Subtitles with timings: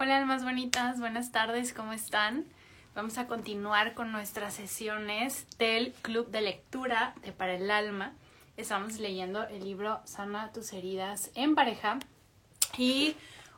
[0.00, 2.44] Hola almas bonitas, buenas tardes, ¿cómo están?
[2.94, 8.12] Vamos a continuar con nuestras sesiones del Club de Lectura de Para el Alma.
[8.56, 11.98] Estamos leyendo el libro Sana tus heridas en pareja
[12.76, 13.16] y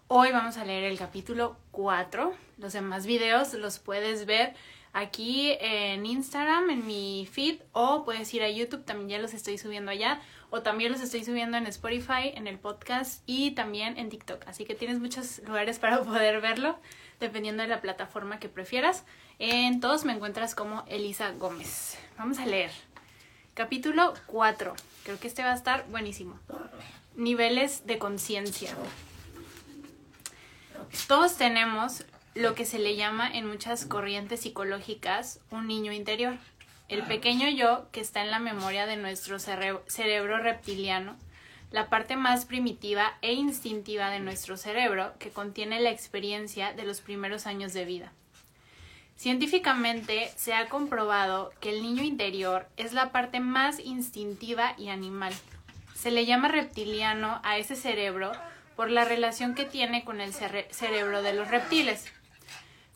[0.08, 2.32] hoy vamos a leer el capítulo 4.
[2.56, 4.54] Los demás videos los puedes ver
[4.94, 9.58] aquí en Instagram, en mi feed, o puedes ir a YouTube, también ya los estoy
[9.58, 14.10] subiendo allá, o también los estoy subiendo en Spotify, en el podcast y también en
[14.10, 14.46] TikTok.
[14.46, 16.78] Así que tienes muchos lugares para poder verlo,
[17.20, 19.04] dependiendo de la plataforma que prefieras.
[19.38, 21.98] En todos me encuentras como Elisa Gómez.
[22.18, 22.70] Vamos a leer.
[23.54, 24.74] Capítulo 4.
[25.04, 26.38] Creo que este va a estar buenísimo.
[27.16, 28.74] Niveles de conciencia.
[31.06, 36.38] Todos tenemos lo que se le llama en muchas corrientes psicológicas un niño interior,
[36.90, 41.16] el pequeño yo que está en la memoria de nuestro cerebro reptiliano,
[41.70, 47.00] la parte más primitiva e instintiva de nuestro cerebro que contiene la experiencia de los
[47.00, 48.12] primeros años de vida.
[49.16, 55.32] Científicamente se ha comprobado que el niño interior es la parte más instintiva y animal.
[55.94, 58.32] Se le llama reptiliano a ese cerebro
[58.74, 62.10] por la relación que tiene con el cerebro de los reptiles.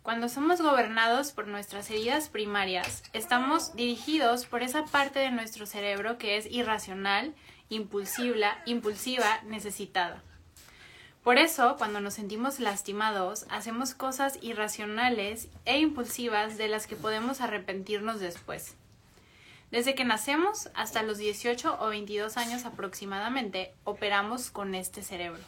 [0.05, 6.19] Cuando somos gobernados por nuestras heridas primarias, estamos dirigidos por esa parte de nuestro cerebro
[6.19, 7.35] que es irracional,
[7.71, 10.23] impulsiva, impulsiva, necesitada.
[11.23, 17.41] Por eso, cuando nos sentimos lastimados, hacemos cosas irracionales e impulsivas de las que podemos
[17.41, 18.75] arrepentirnos después.
[19.71, 25.41] Desde que nacemos hasta los 18 o 22 años aproximadamente, operamos con este cerebro.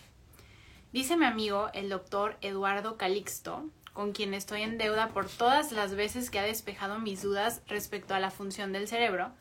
[0.95, 5.95] Dice mi amigo, el doctor Eduardo Calixto, con quien estoy en deuda por todas las
[5.95, 9.33] veces que ha despejado mis dudas respecto a la función del cerebro,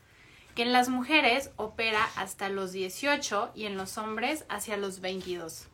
[0.54, 5.68] que en las mujeres opera hasta los 18 y en los hombres hacia los 22.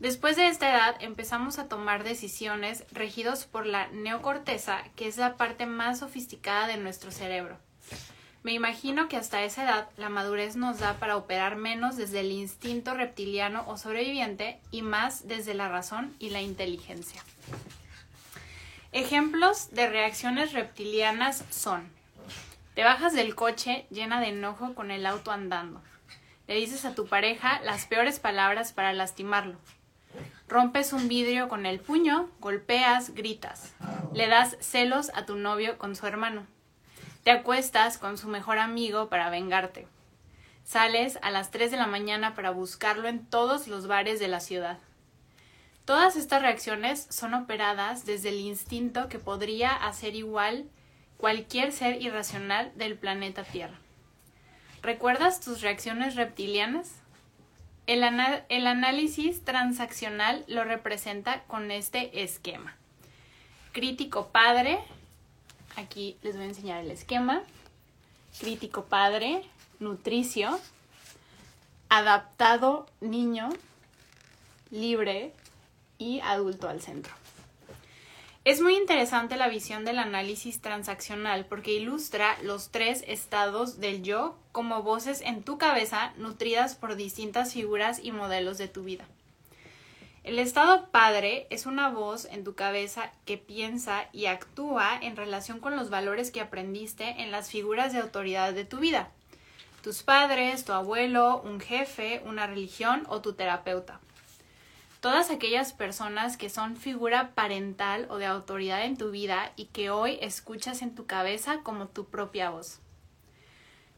[0.00, 5.38] Después de esta edad empezamos a tomar decisiones regidos por la neocorteza, que es la
[5.38, 7.56] parte más sofisticada de nuestro cerebro.
[8.42, 12.32] Me imagino que hasta esa edad la madurez nos da para operar menos desde el
[12.32, 17.22] instinto reptiliano o sobreviviente y más desde la razón y la inteligencia.
[18.92, 21.90] Ejemplos de reacciones reptilianas son
[22.74, 25.82] te bajas del coche llena de enojo con el auto andando.
[26.48, 29.58] Le dices a tu pareja las peores palabras para lastimarlo.
[30.48, 33.74] Rompes un vidrio con el puño, golpeas, gritas.
[34.14, 36.46] Le das celos a tu novio con su hermano.
[37.24, 39.86] Te acuestas con su mejor amigo para vengarte.
[40.64, 44.40] Sales a las 3 de la mañana para buscarlo en todos los bares de la
[44.40, 44.78] ciudad.
[45.84, 50.68] Todas estas reacciones son operadas desde el instinto que podría hacer igual
[51.16, 53.78] cualquier ser irracional del planeta Tierra.
[54.82, 56.92] ¿Recuerdas tus reacciones reptilianas?
[57.86, 58.04] El,
[58.48, 62.76] el, análisis transaccional lo representa con este esquema.
[63.72, 64.78] Crítico padre,
[65.76, 67.42] Aquí les voy a enseñar el esquema.
[68.38, 69.42] Crítico padre,
[69.78, 70.58] nutricio,
[71.88, 73.48] adaptado niño,
[74.70, 75.32] libre
[76.22, 77.14] adulto al centro.
[78.44, 84.36] Es muy interesante la visión del análisis transaccional porque ilustra los tres estados del yo
[84.50, 89.04] como voces en tu cabeza nutridas por distintas figuras y modelos de tu vida.
[90.24, 95.60] El estado padre es una voz en tu cabeza que piensa y actúa en relación
[95.60, 99.10] con los valores que aprendiste en las figuras de autoridad de tu vida.
[99.82, 104.00] Tus padres, tu abuelo, un jefe, una religión o tu terapeuta.
[105.02, 109.90] Todas aquellas personas que son figura parental o de autoridad en tu vida y que
[109.90, 112.78] hoy escuchas en tu cabeza como tu propia voz.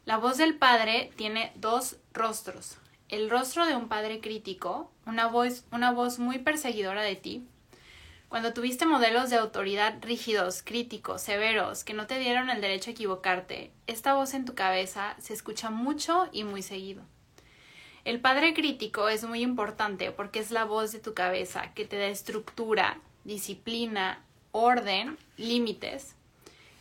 [0.05, 5.65] La voz del padre tiene dos rostros, el rostro de un padre crítico, una voz,
[5.71, 7.47] una voz muy perseguidora de ti,
[8.27, 12.93] cuando tuviste modelos de autoridad rígidos, críticos, severos, que no te dieron el derecho a
[12.93, 17.03] equivocarte, esta voz en tu cabeza se escucha mucho y muy seguido.
[18.05, 21.97] El padre crítico es muy importante porque es la voz de tu cabeza que te
[21.97, 26.15] da estructura, disciplina, orden, límites.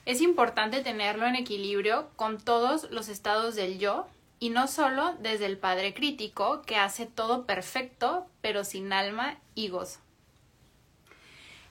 [0.05, 4.07] Es importante tenerlo en equilibrio con todos los estados del yo
[4.39, 9.69] y no solo desde el padre crítico que hace todo perfecto pero sin alma y
[9.69, 10.01] gozo.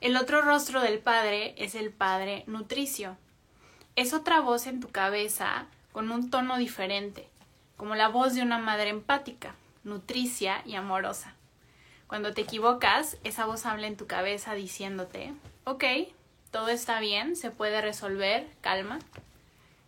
[0.00, 3.16] El otro rostro del padre es el padre nutricio.
[3.94, 7.28] Es otra voz en tu cabeza con un tono diferente,
[7.76, 11.34] como la voz de una madre empática, nutricia y amorosa.
[12.06, 15.34] Cuando te equivocas, esa voz habla en tu cabeza diciéndote,
[15.64, 15.84] ok,
[16.50, 18.98] todo está bien, se puede resolver, calma.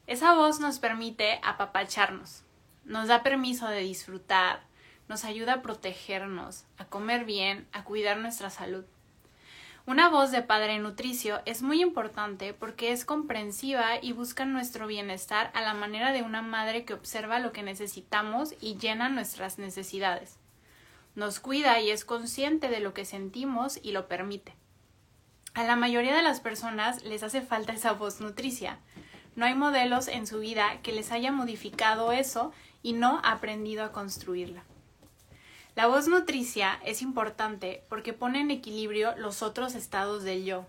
[0.07, 2.43] Esa voz nos permite apapacharnos,
[2.85, 4.63] nos da permiso de disfrutar,
[5.09, 8.85] nos ayuda a protegernos, a comer bien, a cuidar nuestra salud.
[9.87, 15.53] Una voz de padre nutricio es muy importante porque es comprensiva y busca nuestro bienestar
[15.55, 20.39] a la manera de una madre que observa lo que necesitamos y llena nuestras necesidades.
[21.15, 24.57] Nos cuida y es consciente de lo que sentimos y lo permite.
[25.55, 28.81] A la mayoría de las personas les hace falta esa voz nutricia.
[29.37, 32.53] No hay modelos en su vida que les haya modificado eso
[32.83, 34.65] y no aprendido a construirla.
[35.77, 40.65] La voz nutricia es importante porque pone en equilibrio los otros estados del yo.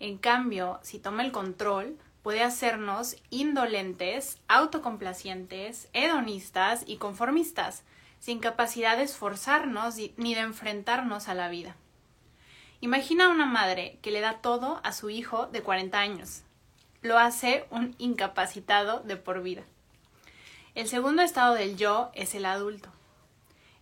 [0.00, 7.84] En cambio, si toma el control, puede hacernos indolentes, autocomplacientes, hedonistas y conformistas,
[8.18, 11.76] sin capacidad de esforzarnos ni de enfrentarnos a la vida.
[12.80, 16.42] Imagina una madre que le da todo a su hijo de 40 años.
[17.00, 19.62] Lo hace un incapacitado de por vida.
[20.74, 22.95] El segundo estado del yo es el adulto.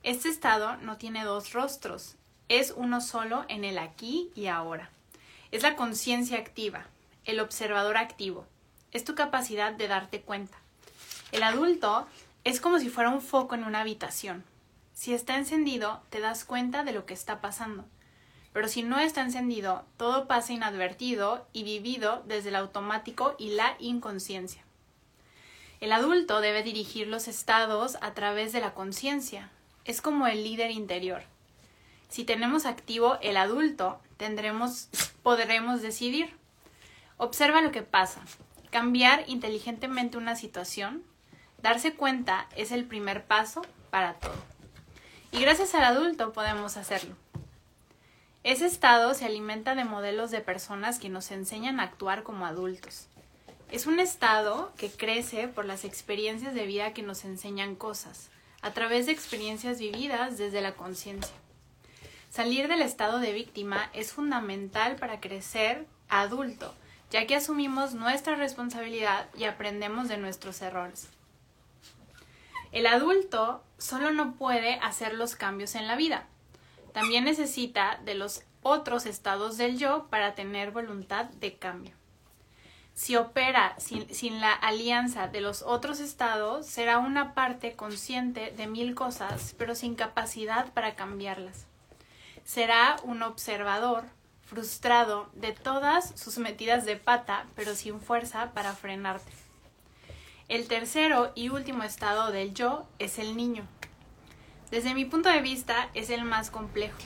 [0.05, 2.17] Este estado no tiene dos rostros,
[2.51, 4.91] es uno solo en el aquí y ahora.
[5.51, 6.85] Es la conciencia activa,
[7.25, 8.45] el observador activo.
[8.93, 10.59] Es tu capacidad de darte cuenta.
[11.33, 12.07] El adulto
[12.45, 14.45] es como si fuera un foco en una habitación.
[14.93, 17.87] Si está encendido, te das cuenta de lo que está pasando.
[18.53, 23.75] Pero si no está encendido, todo pasa inadvertido y vivido desde el automático y la
[23.79, 24.65] inconsciencia.
[25.81, 29.51] El adulto debe dirigir los estados a través de la conciencia,
[29.85, 31.23] es como el líder interior.
[32.09, 34.89] Si tenemos activo el adulto, tendremos,
[35.23, 36.37] podremos decidir.
[37.17, 38.21] Observa lo que pasa.
[38.71, 41.03] Cambiar inteligentemente una situación,
[41.63, 44.35] darse cuenta es el primer paso para todo.
[45.33, 47.17] Y gracias al adulto podemos hacerlo.
[48.43, 53.07] Ese estado se alimenta de modelos de personas que nos enseñan a actuar como adultos.
[53.71, 58.31] Es un estado que crece por las experiencias de vida que nos enseñan cosas
[58.65, 61.35] a través de experiencias vividas desde la conciencia.
[62.31, 66.75] Salir del estado de víctima es fundamental para crecer adulto,
[67.11, 71.11] ya que asumimos nuestra responsabilidad y aprendemos de nuestros errores.
[72.73, 76.27] El adulto solo no puede hacer los cambios en la vida.
[76.95, 81.95] También necesita de los otros estados del yo para tener voluntad de cambio.
[82.95, 88.95] Si opera sin, la alianza de los otros estados, será una parte consciente de mil
[88.95, 91.67] cosas, pero sin capacidad para cambiarlas.
[92.45, 94.05] Será un observador
[94.43, 99.33] frustrado de todas sus metidas de pata, pero sin fuerza para frenarte.
[100.49, 103.67] El tercero y último estado del yo es el niño.
[104.71, 106.99] Desde mi punto de vista es el más complejo.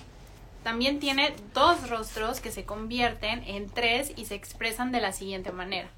[0.63, 5.53] También tiene dos rostros que se convierten en tres y se expresan de la siguiente
[5.53, 5.89] manera.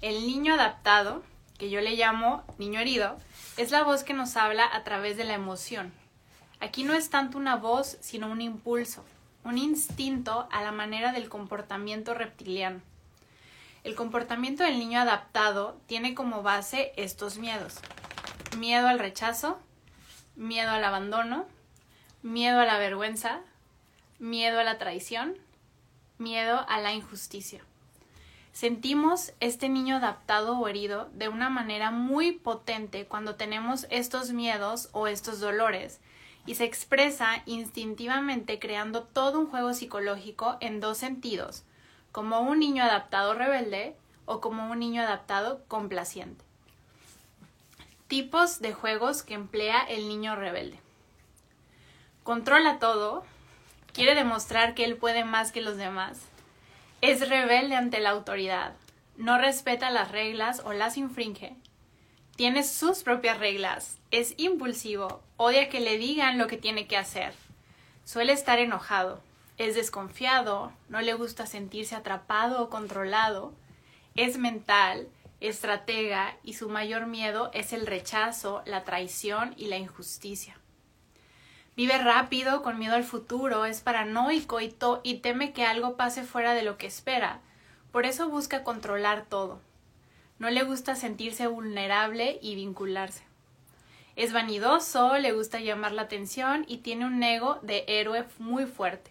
[0.00, 1.22] El niño adaptado,
[1.58, 3.16] que yo le llamo niño herido,
[3.56, 5.92] es la voz que nos habla a través de la emoción.
[6.60, 9.04] Aquí no es tanto una voz, sino un impulso,
[9.44, 12.80] un instinto a la manera del comportamiento reptiliano.
[13.84, 17.78] El comportamiento del niño adaptado tiene como base estos miedos.
[18.58, 19.58] Miedo al rechazo,
[20.34, 21.46] miedo al abandono,
[22.22, 23.40] miedo a la vergüenza,
[24.18, 25.36] miedo a la traición,
[26.18, 27.62] miedo a la injusticia.
[28.52, 34.88] Sentimos este niño adaptado o herido de una manera muy potente cuando tenemos estos miedos
[34.92, 36.00] o estos dolores
[36.46, 41.64] y se expresa instintivamente creando todo un juego psicológico en dos sentidos,
[42.12, 43.94] como un niño adaptado rebelde
[44.24, 46.42] o como un niño adaptado complaciente.
[48.08, 50.80] Tipos de juegos que emplea el niño rebelde.
[52.22, 53.24] Controla todo,
[53.96, 56.20] quiere demostrar que él puede más que los demás.
[57.00, 58.74] Es rebelde ante la autoridad.
[59.16, 61.56] No respeta las reglas o las infringe.
[62.36, 63.96] Tiene sus propias reglas.
[64.10, 65.22] Es impulsivo.
[65.38, 67.32] Odia que le digan lo que tiene que hacer.
[68.04, 69.22] Suele estar enojado.
[69.56, 70.72] Es desconfiado.
[70.90, 73.54] No le gusta sentirse atrapado o controlado.
[74.14, 75.08] Es mental,
[75.40, 80.60] estratega y su mayor miedo es el rechazo, la traición y la injusticia.
[81.76, 86.54] Vive rápido, con miedo al futuro, es paranoico y, y teme que algo pase fuera
[86.54, 87.40] de lo que espera.
[87.92, 89.60] Por eso busca controlar todo.
[90.38, 93.24] No le gusta sentirse vulnerable y vincularse.
[94.16, 99.10] Es vanidoso, le gusta llamar la atención y tiene un ego de héroe muy fuerte.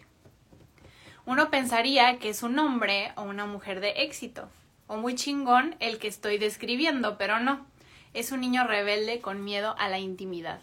[1.24, 4.48] Uno pensaría que es un hombre o una mujer de éxito,
[4.88, 7.64] o muy chingón el que estoy describiendo, pero no.
[8.12, 10.60] Es un niño rebelde con miedo a la intimidad.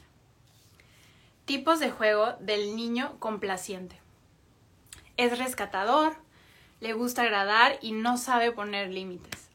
[1.45, 3.99] Tipos de juego del niño complaciente.
[5.17, 6.15] Es rescatador,
[6.79, 9.49] le gusta agradar y no sabe poner límites.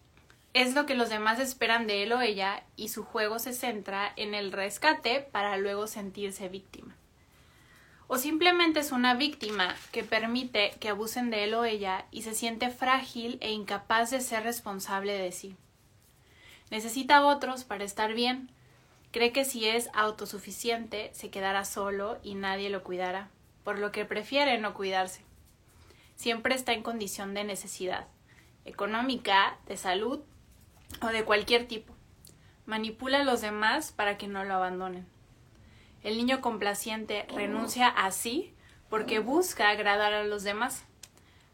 [0.52, 4.12] Es lo que los demás esperan de él o ella y su juego se centra
[4.16, 6.94] en el rescate para luego sentirse víctima.
[8.06, 12.34] o simplemente es una víctima que permite que abusen de él o ella y se
[12.34, 15.56] siente frágil e incapaz de ser responsable de sí.
[16.70, 18.50] Necesita a otros para estar bien.
[19.10, 23.30] Cree que si es autosuficiente se quedará solo y nadie lo cuidará,
[23.64, 25.22] por lo que prefiere no cuidarse.
[26.16, 28.06] Siempre está en condición de necesidad,
[28.64, 30.20] económica, de salud
[31.00, 31.94] o de cualquier tipo.
[32.66, 35.06] Manipula a los demás para que no lo abandonen.
[36.02, 38.52] El niño complaciente renuncia a sí
[38.90, 40.84] porque busca agradar a los demás.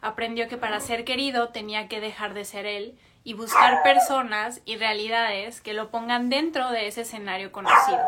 [0.00, 4.76] Aprendió que para ser querido tenía que dejar de ser él y buscar personas y
[4.76, 7.98] realidades que lo pongan dentro de ese escenario conocido,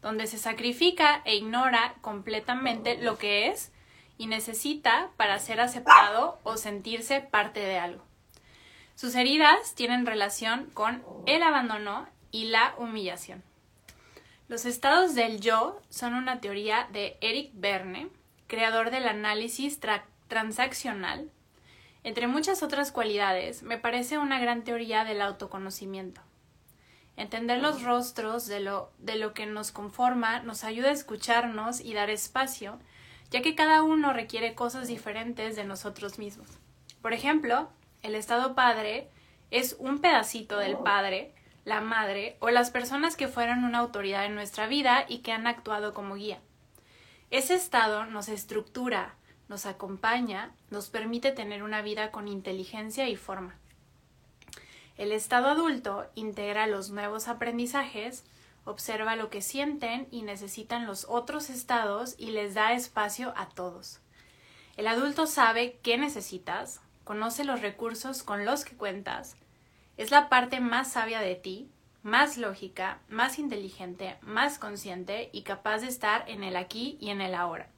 [0.00, 3.72] donde se sacrifica e ignora completamente lo que es
[4.16, 8.04] y necesita para ser aceptado o sentirse parte de algo.
[8.94, 13.42] Sus heridas tienen relación con el abandono y la humillación.
[14.46, 18.08] Los estados del yo son una teoría de Eric Berne,
[18.46, 19.80] creador del análisis
[20.28, 21.30] transaccional.
[22.02, 26.20] Entre muchas otras cualidades, me parece una gran teoría del autoconocimiento.
[27.16, 31.92] Entender los rostros de lo, de lo que nos conforma nos ayuda a escucharnos y
[31.92, 32.78] dar espacio,
[33.30, 36.48] ya que cada uno requiere cosas diferentes de nosotros mismos.
[37.02, 37.68] Por ejemplo,
[38.02, 39.10] el estado padre
[39.50, 44.34] es un pedacito del padre la madre o las personas que fueron una autoridad en
[44.34, 46.40] nuestra vida y que han actuado como guía.
[47.30, 49.14] Ese estado nos estructura,
[49.50, 53.56] nos acompaña, nos permite tener una vida con inteligencia y forma.
[54.96, 58.22] El estado adulto integra los nuevos aprendizajes,
[58.64, 63.98] observa lo que sienten y necesitan los otros estados y les da espacio a todos.
[64.76, 69.36] El adulto sabe qué necesitas, conoce los recursos con los que cuentas,
[69.96, 71.68] es la parte más sabia de ti,
[72.04, 77.20] más lógica, más inteligente, más consciente y capaz de estar en el aquí y en
[77.20, 77.68] el ahora,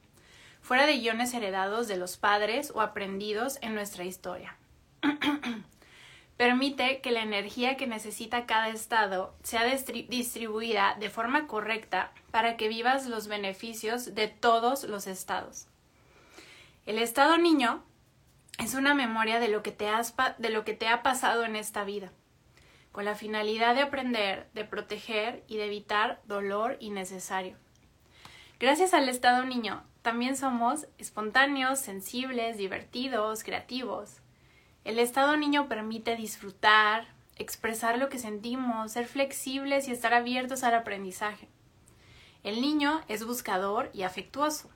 [0.63, 4.57] fuera de guiones heredados de los padres o aprendidos en nuestra historia.
[6.37, 12.69] Permite que la energía que necesita cada estado sea distribuida de forma correcta para que
[12.69, 15.67] vivas los beneficios de todos los estados.
[16.85, 17.83] El estado niño
[18.57, 21.57] es una memoria de lo que te, has de lo que te ha pasado en
[21.57, 22.11] esta vida,
[22.93, 27.57] con la finalidad de aprender, de proteger y de evitar dolor innecesario.
[28.59, 34.17] Gracias al estado niño, también somos espontáneos, sensibles, divertidos, creativos.
[34.83, 37.07] El estado niño permite disfrutar,
[37.37, 41.47] expresar lo que sentimos, ser flexibles y estar abiertos al aprendizaje.
[42.43, 44.69] El niño es buscador y afectuoso.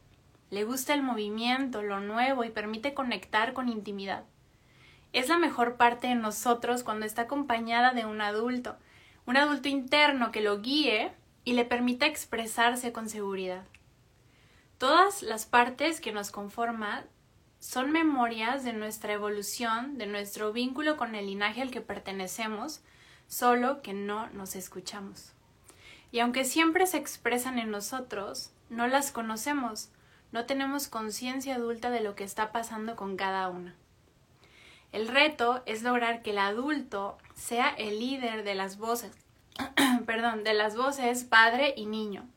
[0.49, 4.23] Le gusta el movimiento, lo nuevo y permite conectar con intimidad.
[5.11, 8.77] Es la mejor parte de nosotros cuando está acompañada de un adulto,
[9.25, 11.11] un adulto interno que lo guíe
[11.43, 13.65] y le permita expresarse con seguridad.
[14.77, 17.03] Todas las partes que nos conforman
[17.59, 22.81] son memorias de nuestra evolución, de nuestro vínculo con el linaje al que pertenecemos,
[23.27, 25.33] solo que no nos escuchamos.
[26.11, 29.89] Y aunque siempre se expresan en nosotros, no las conocemos,
[30.31, 33.75] no tenemos conciencia adulta de lo que está pasando con cada una.
[34.91, 39.11] El reto es lograr que el adulto sea el líder de las voces,
[40.05, 42.27] perdón, de las voces padre y niño.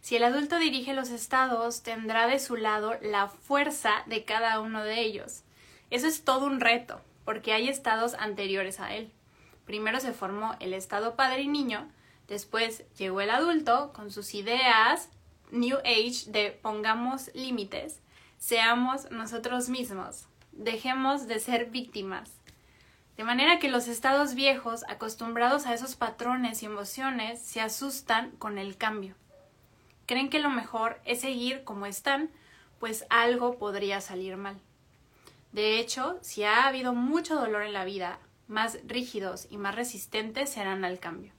[0.00, 4.82] Si el adulto dirige los estados, tendrá de su lado la fuerza de cada uno
[4.82, 5.42] de ellos.
[5.90, 9.12] Eso es todo un reto, porque hay estados anteriores a él.
[9.66, 11.88] Primero se formó el estado padre y niño,
[12.28, 15.10] después llegó el adulto con sus ideas,
[15.50, 18.00] New Age de pongamos límites,
[18.38, 22.32] seamos nosotros mismos, dejemos de ser víctimas.
[23.16, 28.56] De manera que los estados viejos, acostumbrados a esos patrones y emociones, se asustan con
[28.56, 29.14] el cambio.
[30.10, 32.30] Creen que lo mejor es seguir como están,
[32.80, 34.58] pues algo podría salir mal.
[35.52, 40.50] De hecho, si ha habido mucho dolor en la vida, más rígidos y más resistentes
[40.50, 41.32] serán al cambio.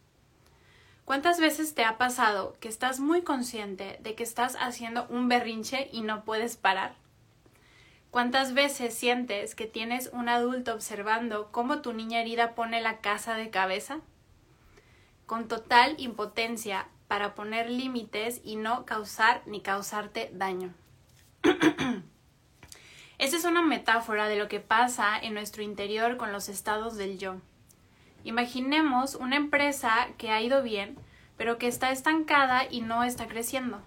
[1.04, 5.90] ¿Cuántas veces te ha pasado que estás muy consciente de que estás haciendo un berrinche
[5.92, 6.96] y no puedes parar?
[8.10, 13.36] ¿Cuántas veces sientes que tienes un adulto observando cómo tu niña herida pone la casa
[13.36, 14.00] de cabeza?
[15.26, 20.74] Con total impotencia para poner límites y no causar ni causarte daño.
[23.18, 27.20] Esa es una metáfora de lo que pasa en nuestro interior con los estados del
[27.20, 27.36] yo.
[28.24, 30.98] Imaginemos una empresa que ha ido bien,
[31.36, 33.82] pero que está estancada y no está creciendo.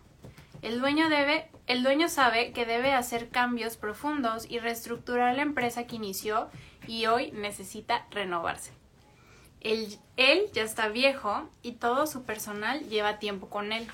[0.61, 5.87] El dueño debe, el dueño sabe que debe hacer cambios profundos y reestructurar la empresa
[5.87, 6.51] que inició
[6.87, 8.84] y hoy necesita renovarse.
[9.65, 9.99] Él,
[10.53, 13.89] ya está viejo y todo su personal lleva tiempo con él.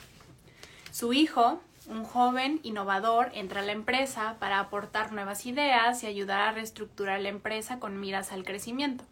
[0.90, 6.40] Su hijo Un joven innovador entra a la empresa para aportar nuevas ideas y ayudar
[6.40, 9.04] a reestructurar la empresa con miras al crecimiento.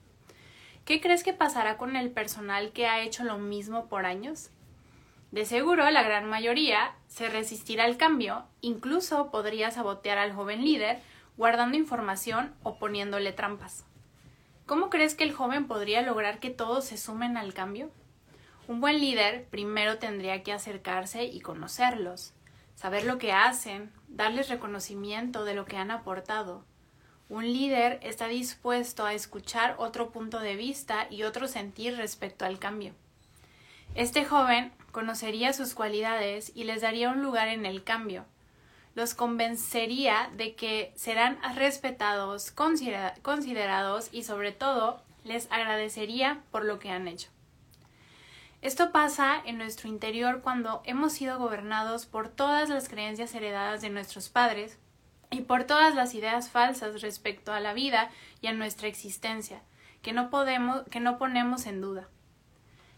[0.84, 4.50] ¿Qué crees que pasará con el personal que ha hecho lo mismo por años?
[5.32, 11.00] De seguro, la gran mayoría se resistirá al cambio, incluso podría sabotear al joven líder,
[11.36, 13.87] guardando información o poniéndole trampas.
[14.68, 17.90] ¿Cómo crees que el joven podría lograr que todos se sumen al cambio?
[18.66, 22.34] Un buen líder primero tendría que acercarse y conocerlos,
[22.74, 26.66] saber lo que hacen, darles reconocimiento de lo que han aportado.
[27.30, 32.58] Un líder está dispuesto a escuchar otro punto de vista y otro sentir respecto al
[32.58, 32.92] cambio.
[33.94, 38.26] Este joven conocería sus cualidades y les daría un lugar en el cambio.
[38.94, 46.90] Los convencería de que serán respetados, considerados y sobre todo les agradecería por lo que
[46.90, 47.28] han hecho.
[48.60, 53.90] Esto pasa en nuestro interior cuando hemos sido gobernados por todas las creencias heredadas de
[53.90, 54.78] nuestros padres
[55.30, 59.62] y por todas las ideas falsas respecto a la vida y a nuestra existencia,
[60.02, 62.08] que no podemos, que no ponemos en duda.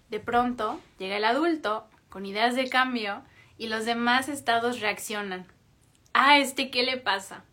[0.09, 3.23] De pronto llega el adulto con ideas de cambio
[3.59, 5.47] y los demás estados reaccionan.
[6.13, 7.45] ¿A este qué le pasa?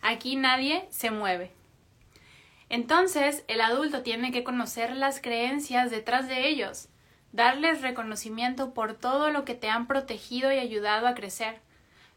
[0.00, 1.52] Aquí nadie se mueve.
[2.70, 6.88] Entonces el adulto tiene que conocer las creencias detrás de ellos,
[7.32, 11.60] darles reconocimiento por todo lo que te han protegido y ayudado a crecer.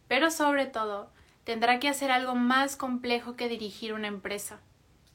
[0.07, 1.11] Pero sobre todo,
[1.43, 4.61] tendrá que hacer algo más complejo que dirigir una empresa.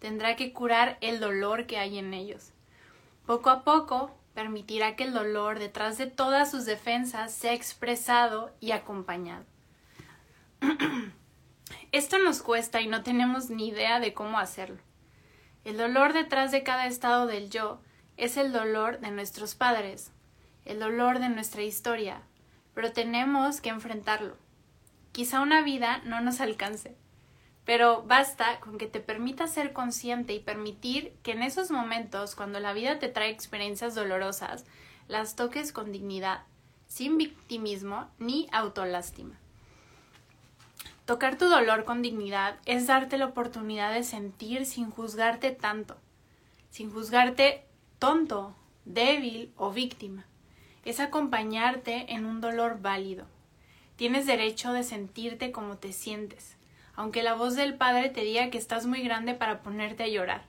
[0.00, 2.52] Tendrá que curar el dolor que hay en ellos.
[3.24, 8.72] Poco a poco, permitirá que el dolor detrás de todas sus defensas sea expresado y
[8.72, 9.44] acompañado.
[11.92, 14.78] Esto nos cuesta y no tenemos ni idea de cómo hacerlo.
[15.64, 17.80] El dolor detrás de cada estado del yo
[18.16, 20.12] es el dolor de nuestros padres,
[20.64, 22.22] el dolor de nuestra historia,
[22.74, 24.36] pero tenemos que enfrentarlo.
[25.12, 26.94] Quizá una vida no nos alcance,
[27.64, 32.60] pero basta con que te permitas ser consciente y permitir que en esos momentos, cuando
[32.60, 34.64] la vida te trae experiencias dolorosas,
[35.06, 36.44] las toques con dignidad,
[36.86, 39.38] sin victimismo ni autolástima.
[41.08, 45.96] Tocar tu dolor con dignidad es darte la oportunidad de sentir sin juzgarte tanto,
[46.68, 47.64] sin juzgarte
[47.98, 50.26] tonto, débil o víctima.
[50.84, 53.24] Es acompañarte en un dolor válido.
[53.96, 56.58] Tienes derecho de sentirte como te sientes,
[56.94, 60.42] aunque la voz del Padre te diga que estás muy grande para ponerte a llorar.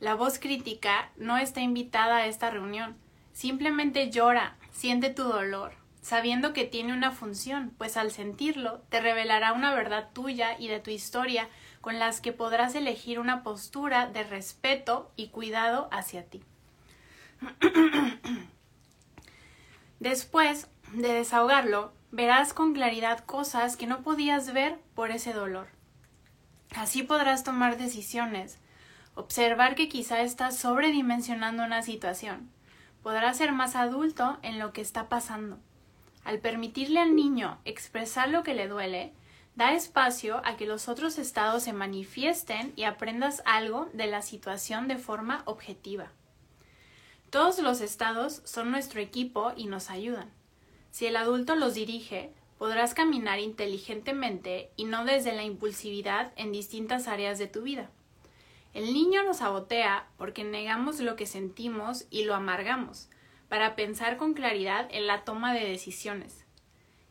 [0.00, 2.96] La voz crítica no está invitada a esta reunión.
[3.32, 9.52] Simplemente llora, siente tu dolor, sabiendo que tiene una función, pues al sentirlo te revelará
[9.52, 11.48] una verdad tuya y de tu historia
[11.80, 16.42] con las que podrás elegir una postura de respeto y cuidado hacia ti.
[20.00, 25.68] Después de desahogarlo, verás con claridad cosas que no podías ver por ese dolor.
[26.74, 28.58] Así podrás tomar decisiones,
[29.14, 32.50] observar que quizá estás sobredimensionando una situación.
[33.02, 35.58] Podrás ser más adulto en lo que está pasando.
[36.24, 39.12] Al permitirle al niño expresar lo que le duele,
[39.56, 44.88] da espacio a que los otros estados se manifiesten y aprendas algo de la situación
[44.88, 46.10] de forma objetiva.
[47.30, 50.30] Todos los estados son nuestro equipo y nos ayudan.
[50.90, 57.06] Si el adulto los dirige, podrás caminar inteligentemente y no desde la impulsividad en distintas
[57.08, 57.90] áreas de tu vida.
[58.74, 63.08] El niño nos sabotea porque negamos lo que sentimos y lo amargamos,
[63.50, 66.44] para pensar con claridad en la toma de decisiones.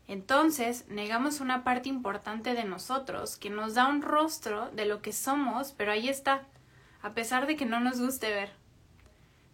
[0.08, 5.12] Entonces, negamos una parte importante de nosotros que nos da un rostro de lo que
[5.12, 6.48] somos, pero ahí está,
[7.02, 8.50] a pesar de que no nos guste ver.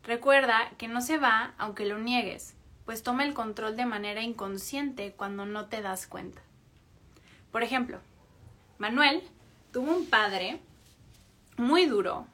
[0.05, 5.13] Recuerda que no se va aunque lo niegues, pues toma el control de manera inconsciente
[5.13, 6.41] cuando no te das cuenta.
[7.51, 7.99] Por ejemplo,
[8.79, 9.25] Manuel
[9.73, 10.61] tuvo un padre
[11.57, 12.29] muy duro,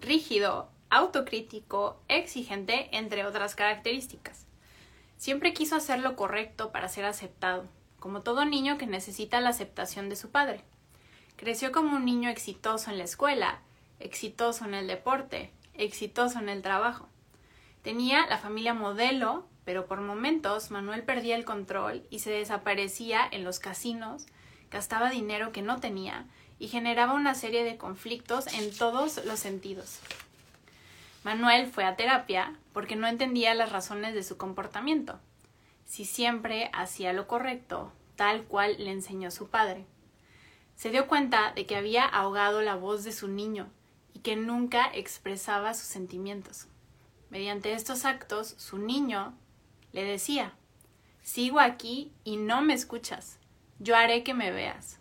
[0.00, 4.46] rígido, autocrítico, exigente, entre otras características.
[5.16, 7.66] Siempre quiso hacer lo correcto para ser aceptado,
[7.98, 10.62] como todo niño que necesita la aceptación de su padre.
[11.36, 13.60] Creció como un niño exitoso en la escuela,
[13.98, 17.08] exitoso en el deporte, exitoso en el trabajo.
[17.82, 23.44] Tenía la familia modelo, pero por momentos Manuel perdía el control y se desaparecía en
[23.44, 24.26] los casinos,
[24.70, 26.26] gastaba dinero que no tenía
[26.58, 30.00] y generaba una serie de conflictos en todos los sentidos.
[31.26, 35.18] Manuel fue a terapia porque no entendía las razones de su comportamiento,
[35.84, 39.86] si siempre hacía lo correcto, tal cual le enseñó su padre.
[40.76, 43.66] Se dio cuenta de que había ahogado la voz de su niño
[44.14, 46.68] y que nunca expresaba sus sentimientos.
[47.28, 49.36] Mediante estos actos, su niño
[49.90, 50.52] le decía,
[51.22, 53.40] Sigo aquí y no me escuchas.
[53.80, 55.00] Yo haré que me veas.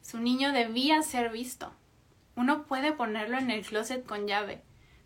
[0.00, 1.74] Su niño debía ser visto.
[2.36, 4.62] Uno puede ponerlo en el closet con llave,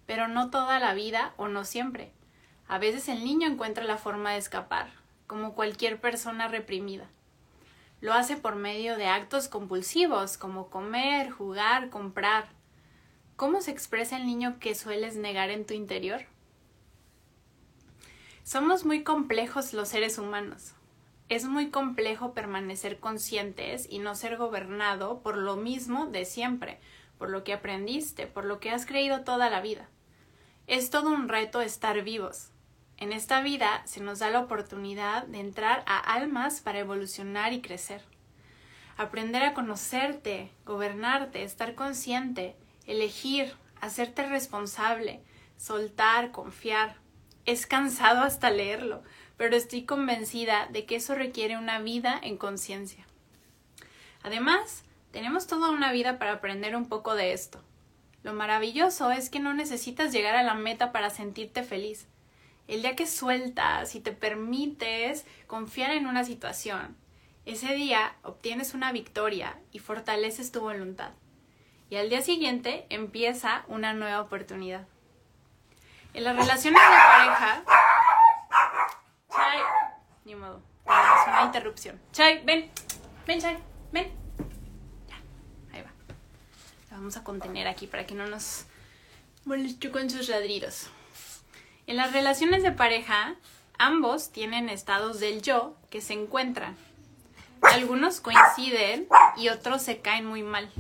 [0.07, 2.13] pero no toda la vida o no siempre.
[2.69, 4.91] A veces el niño encuentra la forma de escapar,
[5.27, 7.09] como cualquier persona reprimida.
[8.01, 12.49] Lo hace por medio de actos compulsivos como comer, jugar, comprar.
[13.37, 16.23] ¿Cómo se expresa el niño que sueles negar en tu interior?
[18.43, 20.73] Somos muy complejos los seres humanos.
[21.29, 26.79] Es muy complejo permanecer conscientes y no ser gobernado por lo mismo de siempre,
[27.19, 29.89] por lo que aprendiste, por lo que has creído toda la vida.
[30.67, 32.49] Es todo un reto estar vivos.
[32.97, 37.61] En esta vida se nos da la oportunidad de entrar a almas para evolucionar y
[37.61, 38.03] crecer.
[38.97, 45.21] Aprender a conocerte, gobernarte, estar consciente, elegir, hacerte responsable,
[45.57, 46.97] soltar, confiar.
[47.45, 49.05] Es cansado hasta leerlo,
[49.37, 53.07] pero estoy convencida de que eso requiere una vida en conciencia.
[54.25, 57.63] Además, tenemos toda una vida para aprender un poco de esto.
[58.27, 62.09] Lo maravilloso es que no necesitas llegar a la meta para sentirte feliz.
[62.67, 66.97] El día que sueltas y te permites confiar en una situación,
[67.45, 71.13] ese día obtienes una victoria y fortaleces tu voluntad.
[71.89, 74.89] Y al día siguiente empieza una nueva oportunidad.
[76.13, 77.63] En las relaciones de pareja.
[79.31, 79.61] Chai.
[80.25, 80.61] Ni modo.
[80.85, 82.01] Es una interrupción.
[82.11, 82.73] Chai, ven.
[83.25, 83.57] Ven, Chai.
[83.93, 84.11] Ven.
[85.07, 85.17] Ya.
[85.73, 85.93] Ahí va.
[86.86, 88.65] La vamos a contener aquí para que no nos
[89.45, 90.89] moleste con sus ladridos.
[91.87, 93.35] En las relaciones de pareja,
[93.79, 96.75] ambos tienen estados del yo que se encuentran.
[97.61, 100.71] Algunos coinciden y otros se caen muy mal.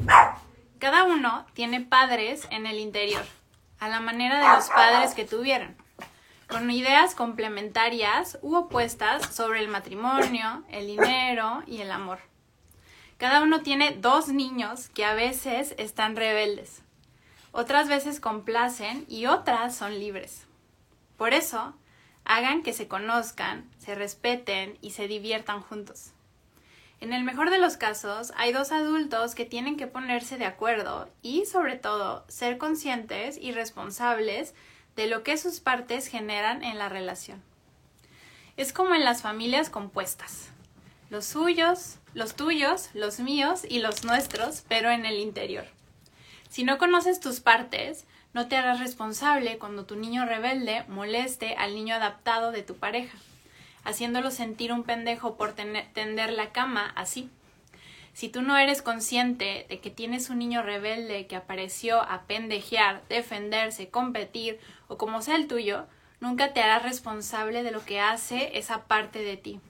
[0.79, 3.24] Cada uno tiene padres en el interior,
[3.79, 5.76] a la manera de los padres que tuvieron,
[6.48, 12.20] con ideas complementarias u opuestas sobre el matrimonio, el dinero y el amor.
[13.18, 16.83] Cada uno tiene dos niños que a veces están rebeldes,
[17.50, 20.46] otras veces complacen y otras son libres.
[21.16, 21.74] Por eso,
[22.26, 26.12] hagan que se conozcan, se respeten y se diviertan juntos.
[27.00, 31.09] En el mejor de los casos, hay dos adultos que tienen que ponerse de acuerdo
[31.22, 34.55] y, sobre todo, ser conscientes y responsables
[34.94, 37.42] de lo que sus partes generan en la relación.
[38.59, 40.50] Es como en las familias compuestas.
[41.09, 45.66] Los suyos, los tuyos, los míos y los nuestros, pero en el interior.
[46.49, 51.75] Si no conoces tus partes, no te harás responsable cuando tu niño rebelde moleste al
[51.75, 53.16] niño adaptado de tu pareja,
[53.85, 57.31] haciéndolo sentir un pendejo por tender la cama así.
[58.12, 63.03] Si tú no eres consciente de que tienes un niño rebelde que apareció a pendejear,
[63.09, 65.87] defenderse, competir o como sea el tuyo,
[66.19, 69.61] nunca te harás responsable de lo que hace esa parte de ti.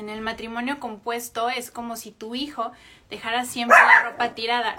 [0.00, 2.72] En el matrimonio compuesto es como si tu hijo
[3.10, 4.74] dejara siempre la ropa tirada.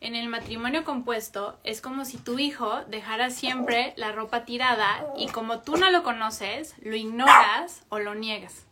[0.00, 5.28] En el matrimonio compuesto es como si tu hijo dejara siempre la ropa tirada y
[5.28, 8.66] como tú no lo conoces, lo ignoras o lo niegas.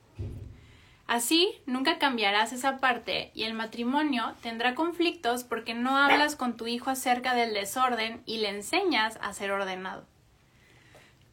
[1.06, 6.66] Así, nunca cambiarás esa parte y el matrimonio tendrá conflictos porque no hablas con tu
[6.66, 10.04] hijo acerca del desorden y le enseñas a ser ordenado.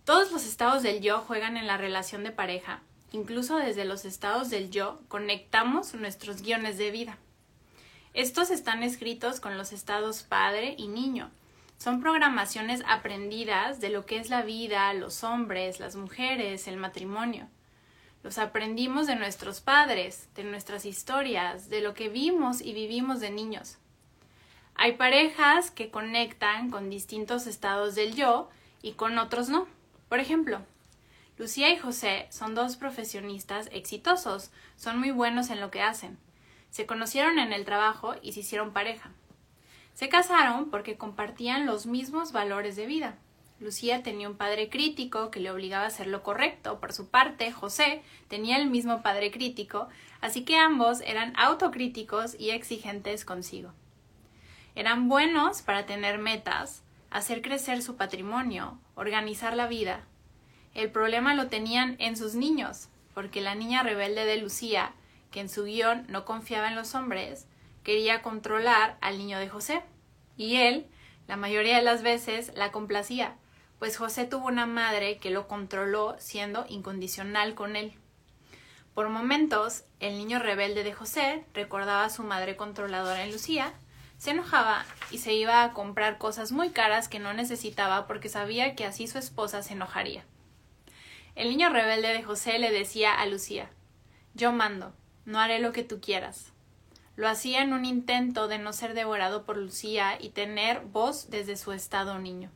[0.06, 2.82] Todos los estados del yo juegan en la relación de pareja.
[3.12, 7.18] Incluso desde los estados del yo conectamos nuestros guiones de vida.
[8.14, 11.32] Estos están escritos con los estados padre y niño.
[11.80, 17.48] Son programaciones aprendidas de lo que es la vida, los hombres, las mujeres, el matrimonio.
[18.22, 23.32] Los aprendimos de nuestros padres, de nuestras historias, de lo que vimos y vivimos de
[23.32, 23.80] niños.
[24.76, 28.50] Hay parejas que conectan con distintos estados del yo
[28.84, 29.68] y con otros no.
[30.16, 30.62] Por ejemplo,
[31.38, 36.18] Lucía y José son dos profesionistas exitosos, son muy buenos en lo que hacen.
[36.70, 39.12] Se conocieron en el trabajo y se hicieron pareja.
[39.94, 43.18] Se casaron porque compartían los mismos valores de vida.
[43.60, 46.80] Lucía tenía un padre crítico que le obligaba a hacer lo correcto.
[46.80, 49.90] Por su parte, José tenía el mismo padre crítico,
[50.22, 53.74] así que ambos eran autocríticos y exigentes consigo.
[54.76, 60.06] Eran buenos para tener metas, hacer crecer su patrimonio, organizar la vida.
[60.74, 64.94] El problema lo tenían en sus niños, porque la niña rebelde de Lucía
[65.36, 67.46] que en su guion no confiaba en los hombres,
[67.84, 69.84] quería controlar al niño de José.
[70.38, 70.88] Y él,
[71.28, 73.36] la mayoría de las veces, la complacía,
[73.78, 77.96] pues José tuvo una madre que lo controló siendo incondicional con él.
[78.94, 83.74] Por momentos, el niño rebelde de José recordaba a su madre controladora en Lucía,
[84.18, 88.76] se enojaba y se iba a comprar cosas muy caras que no necesitaba porque sabía
[88.76, 90.24] que así su esposa se enojaría.
[91.36, 93.70] El niño rebelde de José le decía a Lucía
[94.34, 94.94] Yo mando,
[95.26, 96.54] no haré lo que tú quieras.
[97.18, 101.56] Lo hacía en un intento de no ser devorado por Lucía y tener voz desde
[101.56, 102.52] su estado niño.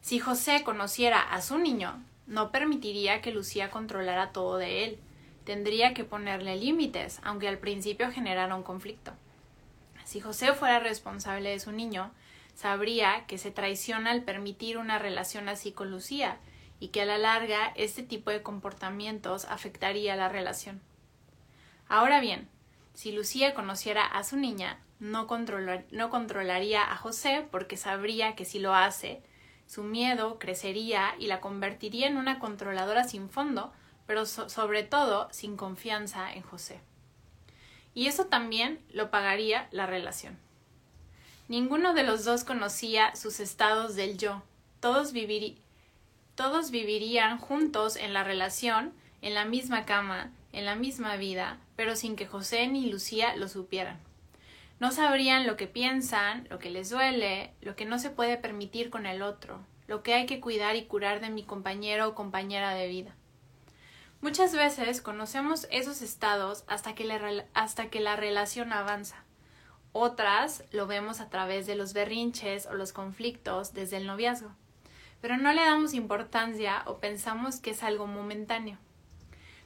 [0.00, 4.98] Si José conociera a su niño, no permitiría que Lucía controlara todo de él.
[5.44, 9.12] Tendría que ponerle límites, aunque al principio generara un conflicto.
[10.10, 12.10] Si José fuera responsable de su niño,
[12.56, 16.38] sabría que se traiciona al permitir una relación así con Lucía
[16.80, 20.80] y que a la larga este tipo de comportamientos afectaría la relación.
[21.88, 22.48] Ahora bien,
[22.92, 25.28] si Lucía conociera a su niña, no,
[25.92, 29.22] no controlaría a José porque sabría que si lo hace,
[29.68, 33.72] su miedo crecería y la convertiría en una controladora sin fondo,
[34.08, 36.80] pero sobre todo sin confianza en José.
[37.94, 40.38] Y eso también lo pagaría la relación.
[41.48, 44.42] Ninguno de los dos conocía sus estados del yo.
[44.78, 45.12] Todos,
[46.36, 51.96] todos vivirían juntos en la relación, en la misma cama, en la misma vida, pero
[51.96, 53.98] sin que José ni Lucía lo supieran.
[54.78, 58.88] No sabrían lo que piensan, lo que les duele, lo que no se puede permitir
[58.88, 62.74] con el otro, lo que hay que cuidar y curar de mi compañero o compañera
[62.74, 63.14] de vida.
[64.22, 69.24] Muchas veces conocemos esos estados hasta que, la relación avanza.
[69.92, 74.50] Otras lo vemos a través de los berrinches o los conflictos desde el noviazgo,
[75.22, 78.76] pero no le damos importancia o pensamos que es algo momentáneo.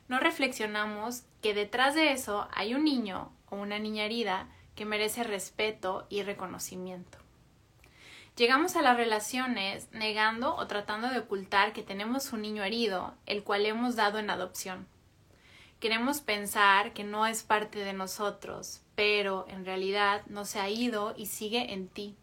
[0.07, 5.25] No reflexionamos que detrás de eso hay un niño o una niña herida que merece
[5.25, 7.24] respeto y reconocimiento.
[8.37, 13.44] Llegamos a las relaciones negando o tratando de ocultar que tenemos un niño herido, el
[13.44, 14.88] cual hemos dado en adopción.
[15.79, 21.14] Queremos pensar que no es parte de nosotros, pero en realidad no se ha ido
[21.16, 22.16] y sigue en ti.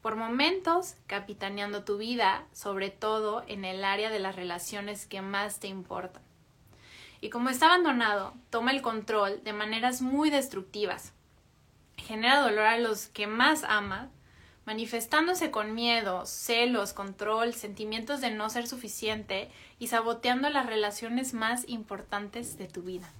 [0.00, 5.60] Por momentos, capitaneando tu vida, sobre todo en el área de las relaciones que más
[5.60, 6.22] te importan.
[7.20, 11.12] Y como está abandonado, toma el control de maneras muy destructivas.
[11.98, 14.10] Genera dolor a los que más ama,
[14.66, 21.68] manifestándose con miedo, celos, control, sentimientos de no ser suficiente y saboteando las relaciones más
[21.68, 23.10] importantes de tu vida.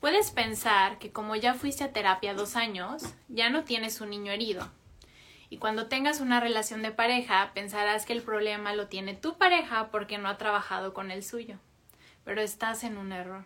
[0.00, 4.32] Puedes pensar que como ya fuiste a terapia dos años, ya no tienes un niño
[4.32, 4.70] herido.
[5.48, 9.88] Y cuando tengas una relación de pareja, pensarás que el problema lo tiene tu pareja
[9.90, 11.58] porque no ha trabajado con el suyo.
[12.24, 13.44] Pero estás en un error.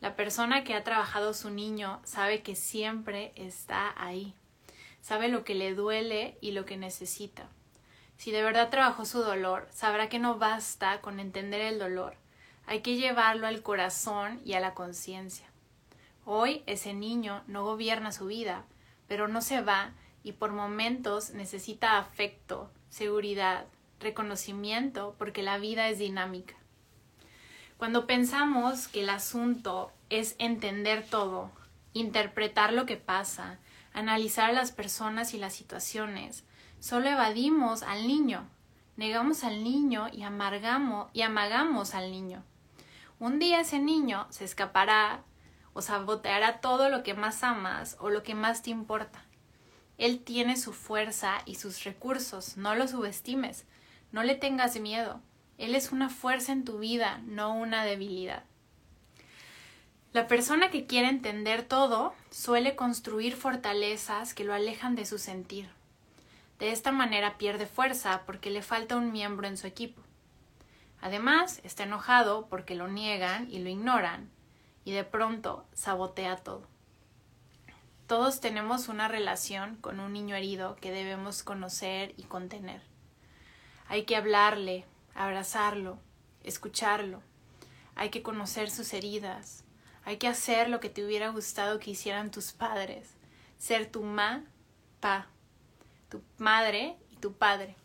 [0.00, 4.34] La persona que ha trabajado su niño sabe que siempre está ahí.
[5.02, 7.48] Sabe lo que le duele y lo que necesita.
[8.16, 12.14] Si de verdad trabajó su dolor, sabrá que no basta con entender el dolor.
[12.66, 15.46] Hay que llevarlo al corazón y a la conciencia.
[16.24, 18.64] Hoy ese niño no gobierna su vida,
[19.08, 19.90] pero no se va
[20.22, 23.66] y por momentos necesita afecto, seguridad,
[23.98, 26.54] reconocimiento, porque la vida es dinámica.
[27.76, 31.50] Cuando pensamos que el asunto es entender todo,
[31.92, 33.58] interpretar lo que pasa,
[33.92, 36.44] analizar a las personas y las situaciones,
[36.80, 38.48] solo evadimos al niño,
[38.96, 42.42] negamos al niño y amargamos y amagamos al niño.
[43.18, 45.22] Un día ese niño se escapará
[45.74, 49.24] o saboteará todo lo que más amas o lo que más te importa.
[49.98, 53.64] Él tiene su fuerza y sus recursos, no lo subestimes,
[54.10, 55.20] no le tengas miedo.
[55.58, 58.44] Él es una fuerza en tu vida, no una debilidad.
[60.12, 65.70] La persona que quiere entender todo suele construir fortalezas que lo alejan de su sentir.
[66.58, 70.02] De esta manera pierde fuerza porque le falta un miembro en su equipo.
[71.00, 74.30] Además, está enojado porque lo niegan y lo ignoran,
[74.84, 76.68] y de pronto sabotea todo.
[78.06, 82.82] Todos tenemos una relación con un niño herido que debemos conocer y contener.
[83.88, 85.98] Hay que hablarle, abrazarlo,
[86.44, 87.22] escucharlo.
[87.94, 89.61] Hay que conocer sus heridas.
[90.04, 93.14] Hay que hacer lo que te hubiera gustado que hicieran tus padres.
[93.58, 94.44] Ser tu ma,
[95.00, 95.28] pa,
[96.08, 97.76] tu madre y tu padre.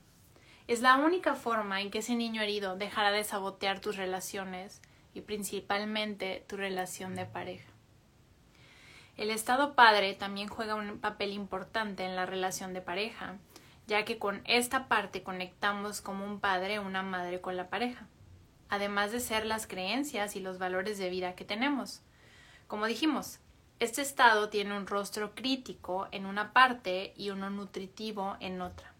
[0.67, 4.81] Es la única forma en que ese niño herido dejará de sabotear tus relaciones
[5.13, 7.69] y principalmente tu relación de pareja.
[9.15, 13.37] El estado padre también juega un papel importante en la relación de pareja,
[13.87, 18.05] ya que con esta parte conectamos como un padre o una madre con la pareja,
[18.69, 22.01] además de ser las creencias y los valores de vida que tenemos.
[22.67, 23.39] Como dijimos,
[23.79, 28.93] este estado tiene un rostro crítico en una parte y uno nutritivo en otra.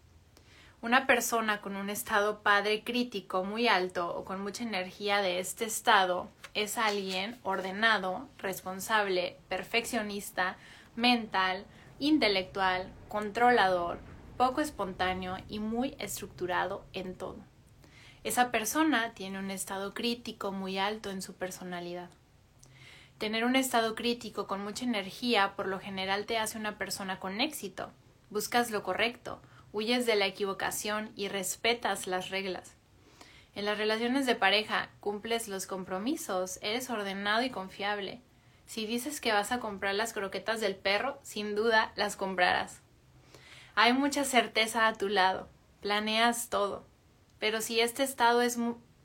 [0.80, 5.66] Una persona con un estado padre crítico muy alto o con mucha energía de este
[5.66, 10.56] estado es alguien ordenado, responsable, perfeccionista,
[10.96, 11.66] mental,
[11.98, 13.98] intelectual, controlador,
[14.38, 17.36] poco espontáneo y muy estructurado en todo.
[18.24, 22.08] Esa persona tiene un estado crítico muy alto en su personalidad.
[23.18, 27.40] Tener un estado crítico con mucha energía por lo general te hace una persona con
[27.40, 27.90] éxito.
[28.30, 32.76] Buscas lo correcto, huyes de la equivocación y respetas las reglas.
[33.56, 38.20] En las relaciones de pareja cumples los compromisos, eres ordenado y confiable.
[38.66, 42.82] Si dices que vas a comprar las croquetas del perro, sin duda las comprarás.
[43.74, 45.48] Hay mucha certeza a tu lado,
[45.80, 46.86] planeas todo.
[47.40, 48.58] Pero si este estado es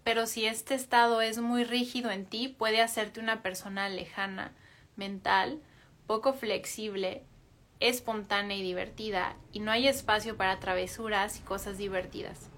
[0.03, 4.51] pero si este estado es muy rígido en ti, puede hacerte una persona lejana,
[4.95, 5.61] mental,
[6.07, 7.23] poco flexible,
[7.79, 12.49] espontánea y divertida, y no hay espacio para travesuras y cosas divertidas.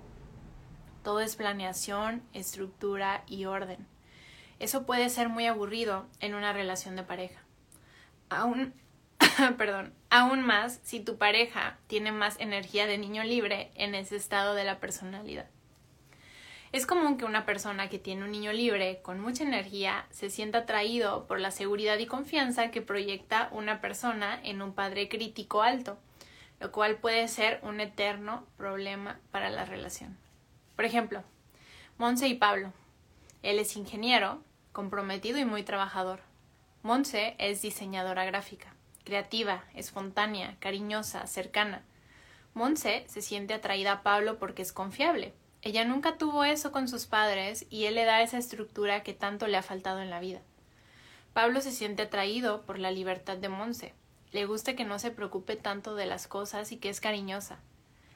[1.03, 3.85] Todo es planeación, estructura y orden.
[4.57, 7.41] Eso puede ser muy aburrido en una relación de pareja.
[8.29, 8.73] Aún,
[9.57, 14.55] perdón, aún más si tu pareja tiene más energía de niño libre en ese estado
[14.55, 15.47] de la personalidad.
[16.75, 20.57] Es común que una persona que tiene un niño libre con mucha energía se sienta
[20.57, 25.97] atraído por la seguridad y confianza que proyecta una persona en un padre crítico alto,
[26.59, 30.17] lo cual puede ser un eterno problema para la relación.
[30.75, 31.23] Por ejemplo,
[31.97, 32.73] Monse y Pablo.
[33.41, 34.41] Él es ingeniero,
[34.73, 36.19] comprometido y muy trabajador.
[36.83, 41.83] Monse es diseñadora gráfica, creativa, espontánea, cariñosa, cercana.
[42.53, 45.33] Monse se siente atraída a Pablo porque es confiable,
[45.65, 49.47] ella nunca tuvo eso con sus padres y él le da esa estructura que tanto
[49.47, 50.41] le ha faltado en la vida.
[51.33, 53.95] Pablo se siente atraído por la libertad de Monse.
[54.31, 57.57] Le gusta que no se preocupe tanto de las cosas y que es cariñosa.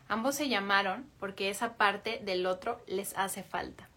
[0.07, 3.89] Ambos se llamaron porque esa parte del otro les hace falta.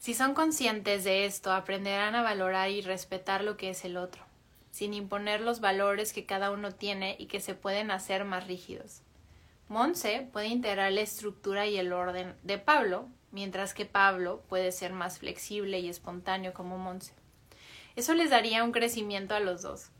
[0.00, 4.24] Si son conscientes de esto, aprenderán a valorar y respetar lo que es el otro,
[4.72, 9.02] sin imponer los valores que cada uno tiene y que se pueden hacer más rígidos.
[9.70, 14.92] Monse puede integrar la estructura y el orden de Pablo, mientras que Pablo puede ser
[14.92, 17.14] más flexible y espontáneo como Monse.
[17.94, 19.90] Eso les daría un crecimiento a los dos.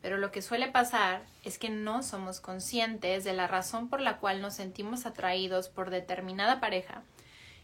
[0.00, 4.16] Pero lo que suele pasar es que no somos conscientes de la razón por la
[4.16, 7.02] cual nos sentimos atraídos por determinada pareja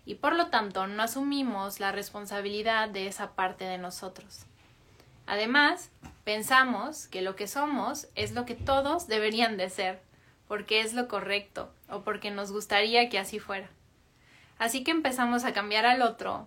[0.04, 4.44] y por lo tanto no asumimos la responsabilidad de esa parte de nosotros.
[5.24, 5.88] Además,
[6.24, 10.02] pensamos que lo que somos es lo que todos deberían de ser
[10.54, 13.68] porque es lo correcto o porque nos gustaría que así fuera.
[14.56, 16.46] Así que empezamos a cambiar al otro,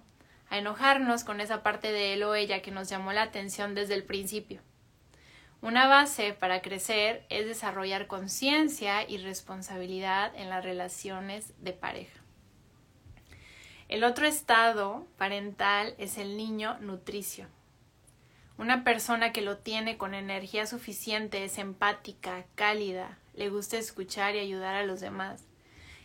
[0.50, 3.96] a enojarnos con esa parte de él o ella que nos llamó la atención desde
[3.96, 4.62] el principio.
[5.62, 12.18] Una base para crecer es desarrollar conciencia y responsabilidad en las relaciones de pareja.
[13.90, 17.48] El otro estado parental es el niño nutricio.
[18.58, 24.40] Una persona que lo tiene con energía suficiente es empática, cálida, le gusta escuchar y
[24.40, 25.44] ayudar a los demás.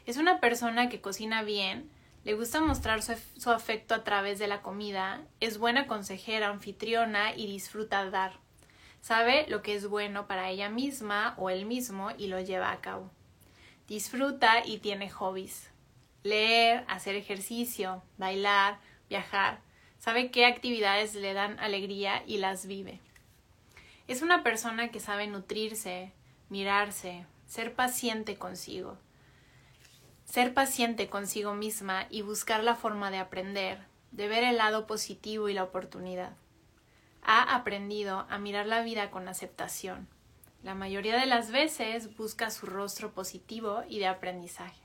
[0.04, 1.88] Es una persona que cocina bien,
[2.24, 7.46] le gusta mostrar su, afecto a través de la comida, es buena consejera, anfitriona y
[7.46, 8.34] disfruta dar.
[9.00, 12.80] Sabe lo que es bueno para ella misma o él mismo y lo lleva a
[12.80, 13.10] cabo.
[13.88, 15.70] Disfruta y tiene hobbies.
[16.22, 19.60] Leer, hacer ejercicio, bailar, viajar.
[20.02, 22.98] Sabe qué actividades le dan alegría y las vive.
[24.08, 26.10] Es una persona que sabe nutrirse,
[26.48, 28.98] mirarse, ser paciente consigo,
[30.24, 33.78] ser paciente consigo misma y buscar la forma de aprender,
[34.10, 36.32] de ver el lado positivo y la oportunidad.
[37.22, 40.08] Ha aprendido a mirar la vida con aceptación.
[40.64, 44.81] La mayoría de las veces busca su rostro positivo y de aprendizaje.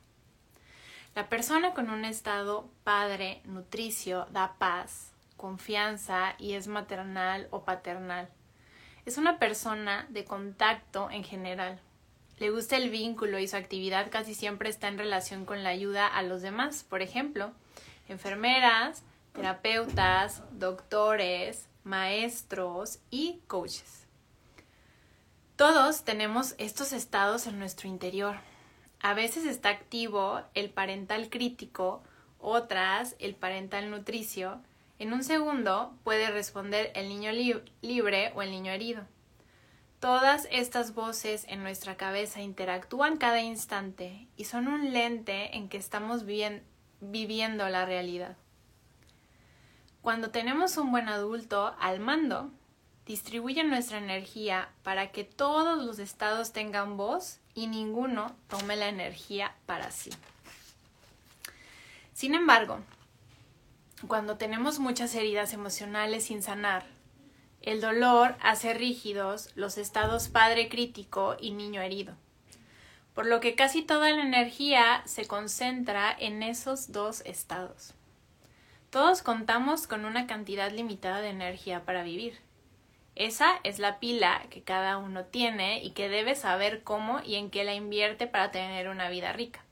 [1.17, 8.30] La persona con un estado padre, nutricio, da paz, confianza y es maternal o paternal.
[9.08, 11.80] Es una persona de contacto en general.
[12.38, 16.06] Le gusta el vínculo y su actividad casi siempre está en relación con la ayuda
[16.06, 16.84] a los demás.
[16.84, 17.51] Por ejemplo,
[18.08, 19.01] enfermeras,
[19.34, 24.06] terapeutas, doctores, maestros y coaches.
[25.56, 28.36] Todos tenemos estos estados en nuestro interior.
[28.99, 32.03] A veces está activo el parental crítico,
[32.39, 34.62] otras el parental nutricio
[35.00, 37.31] en un segundo puede responder el niño
[37.81, 39.04] libre o el niño herido.
[40.00, 45.77] Todas estas voces en nuestra cabeza interactúan cada instante y son un lente en que
[45.77, 46.23] estamos
[47.00, 48.37] viviendo la realidad.
[50.02, 52.52] Cuando tenemos un buen adulto al mando,
[53.08, 59.55] distribuye nuestra energía para que todos los estados tengan voz y ninguno tome la energía
[59.65, 60.12] para sí.
[62.13, 62.81] Sin embargo,
[64.08, 66.85] cuando tenemos muchas heridas emocionales sin sanar,
[67.62, 72.15] el dolor hace rígidos los estados padre crítico y niño herido.
[73.17, 77.95] por lo que casi toda la energía se concentra en esos dos estados.
[78.91, 82.37] Todos contamos con una cantidad limitada de energía para vivir.
[83.20, 87.50] Esa es la pila que cada uno tiene y que debe saber cómo y en
[87.50, 89.65] qué la invierte para tener una vida rica.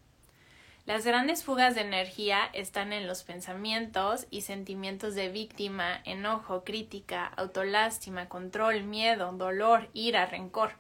[0.88, 7.28] Las grandes fugas de energía están en los pensamientos y sentimientos de víctima, enojo, crítica,
[7.38, 10.72] autolástima, control, miedo, dolor, ira, rencor.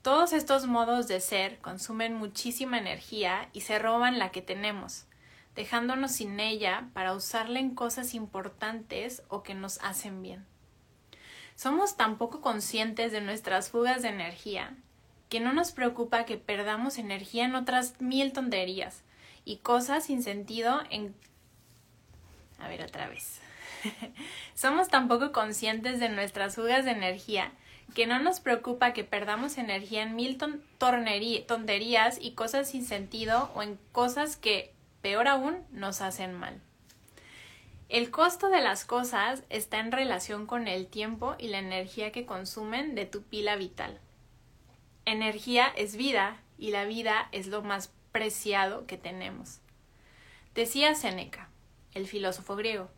[0.00, 5.04] Todos estos modos de ser consumen muchísima energía y se roban la que tenemos,
[5.54, 10.53] dejándonos sin ella para usarla en cosas importantes o que nos hacen bien.
[11.56, 14.76] Somos tan poco conscientes de nuestras fugas de energía
[15.28, 19.02] que no nos preocupa que perdamos energía en otras mil tonterías
[19.44, 21.14] y cosas sin sentido en...
[22.58, 23.40] A ver otra vez.
[24.54, 27.52] Somos tan poco conscientes de nuestras fugas de energía
[27.94, 33.62] que no nos preocupa que perdamos energía en mil tonterías y cosas sin sentido o
[33.62, 36.60] en cosas que, peor aún, nos hacen mal.
[37.90, 42.24] El costo de las cosas está en relación con el tiempo y la energía que
[42.24, 44.00] consumen de tu pila vital.
[45.04, 49.60] Energía es vida y la vida es lo más preciado que tenemos.
[50.54, 51.50] Decía Séneca,
[51.92, 52.88] el filósofo griego,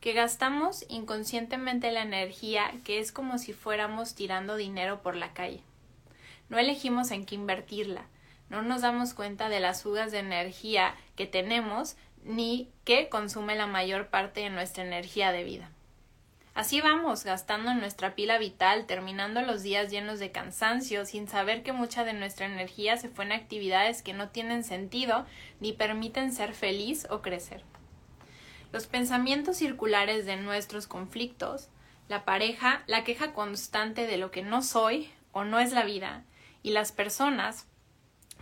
[0.00, 5.62] que gastamos inconscientemente la energía que es como si fuéramos tirando dinero por la calle.
[6.50, 8.06] No elegimos en qué invertirla,
[8.50, 13.66] no nos damos cuenta de las fugas de energía que tenemos ni que consume la
[13.66, 15.70] mayor parte de nuestra energía de vida.
[16.54, 21.72] Así vamos, gastando nuestra pila vital, terminando los días llenos de cansancio, sin saber que
[21.72, 25.24] mucha de nuestra energía se fue en actividades que no tienen sentido
[25.60, 27.62] ni permiten ser feliz o crecer.
[28.72, 31.68] Los pensamientos circulares de nuestros conflictos,
[32.08, 36.24] la pareja, la queja constante de lo que no soy o no es la vida,
[36.62, 37.66] y las personas,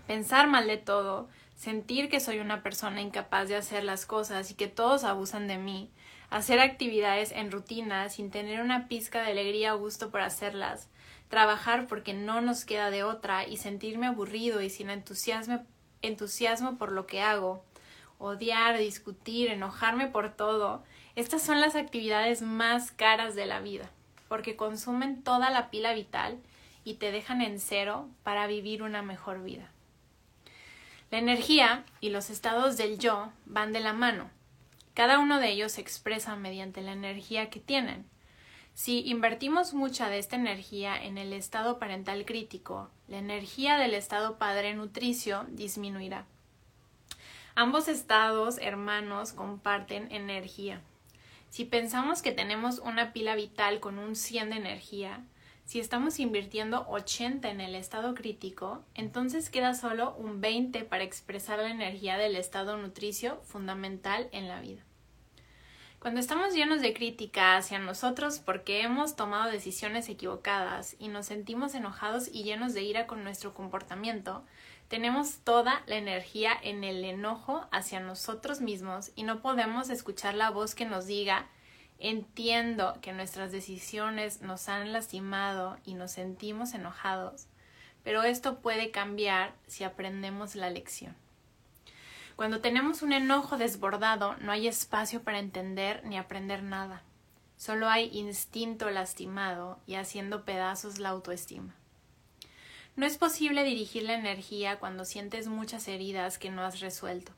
[0.06, 4.54] pensar mal de todo, sentir que soy una persona incapaz de hacer las cosas y
[4.54, 5.90] que todos abusan de mí,
[6.30, 10.88] hacer actividades en rutina sin tener una pizca de alegría o gusto por hacerlas,
[11.28, 15.64] trabajar porque no nos queda de otra y sentirme aburrido y sin entusiasmo,
[16.00, 17.64] entusiasmo por lo que hago,
[18.18, 20.84] odiar, discutir, enojarme por todo,
[21.16, 23.90] estas son las actividades más caras de la vida,
[24.28, 26.38] porque consumen toda la pila vital
[26.84, 29.72] y te dejan en cero para vivir una mejor vida.
[31.10, 34.30] La energía y los estados del yo van de la mano.
[34.92, 38.04] Cada uno de ellos se expresa mediante la energía que tienen.
[38.74, 44.36] Si invertimos mucha de esta energía en el estado parental crítico, la energía del estado
[44.36, 46.26] padre nutricio disminuirá.
[47.54, 50.82] Ambos estados hermanos comparten energía.
[51.48, 55.24] Si pensamos que tenemos una pila vital con un 100 de energía,
[55.68, 61.58] si estamos invirtiendo 80 en el estado crítico, entonces queda solo un 20 para expresar
[61.58, 64.82] la energía del estado nutricio fundamental en la vida.
[65.98, 71.74] Cuando estamos llenos de crítica hacia nosotros porque hemos tomado decisiones equivocadas y nos sentimos
[71.74, 74.46] enojados y llenos de ira con nuestro comportamiento,
[74.88, 80.48] tenemos toda la energía en el enojo hacia nosotros mismos y no podemos escuchar la
[80.48, 81.46] voz que nos diga
[82.00, 87.48] Entiendo que nuestras decisiones nos han lastimado y nos sentimos enojados,
[88.04, 91.16] pero esto puede cambiar si aprendemos la lección.
[92.36, 97.02] Cuando tenemos un enojo desbordado, no hay espacio para entender ni aprender nada.
[97.56, 101.74] Solo hay instinto lastimado y haciendo pedazos la autoestima.
[102.94, 107.32] No es posible dirigir la energía cuando sientes muchas heridas que no has resuelto.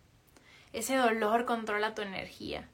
[0.75, 2.69] Ese dolor controla tu energía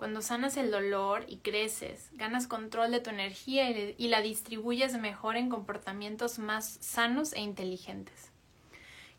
[0.00, 5.36] cuando sanas el dolor y creces, ganas control de tu energía y la distribuyes mejor
[5.36, 8.30] en comportamientos más sanos e inteligentes.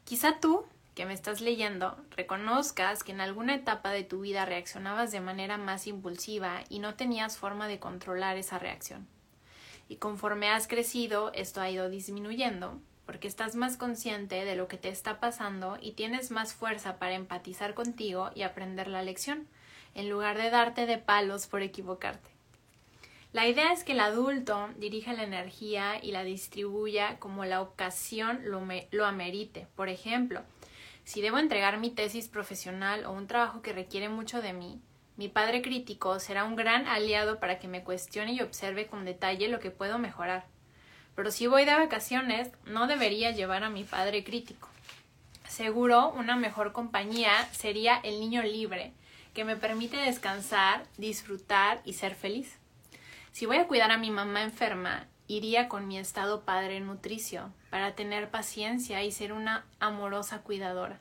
[0.06, 0.66] Quizá tú,
[0.96, 5.58] que me estás leyendo, reconozcas que en alguna etapa de tu vida reaccionabas de manera
[5.58, 9.08] más impulsiva y no tenías forma de controlar esa reacción.
[9.88, 14.78] Y conforme has crecido, esto ha ido disminuyendo, porque estás más consciente de lo que
[14.78, 19.48] te está pasando y tienes más fuerza para empatizar contigo y aprender la lección
[19.96, 22.30] en lugar de darte de palos por equivocarte.
[23.34, 28.42] La idea es que el adulto dirija la energía y la distribuya como la ocasión
[28.44, 28.62] lo,
[28.92, 29.68] lo amerite.
[29.76, 30.42] Por ejemplo,
[31.06, 34.82] si debo entregar mi tesis profesional o un trabajo que requiere mucho de mí,
[35.16, 39.48] mi padre crítico será un gran aliado para que me cuestione y observe con detalle
[39.48, 40.46] lo que puedo mejorar.
[41.16, 44.68] Pero si voy de vacaciones, no debería llevar a mi padre crítico.
[45.48, 48.94] Seguro una mejor compañía sería el niño libre,
[49.34, 52.58] que me permite descansar, disfrutar y ser feliz.
[53.32, 57.96] Si voy a cuidar a mi mamá enferma iría con mi estado padre nutricio para
[57.96, 61.00] tener paciencia y ser una amorosa cuidadora.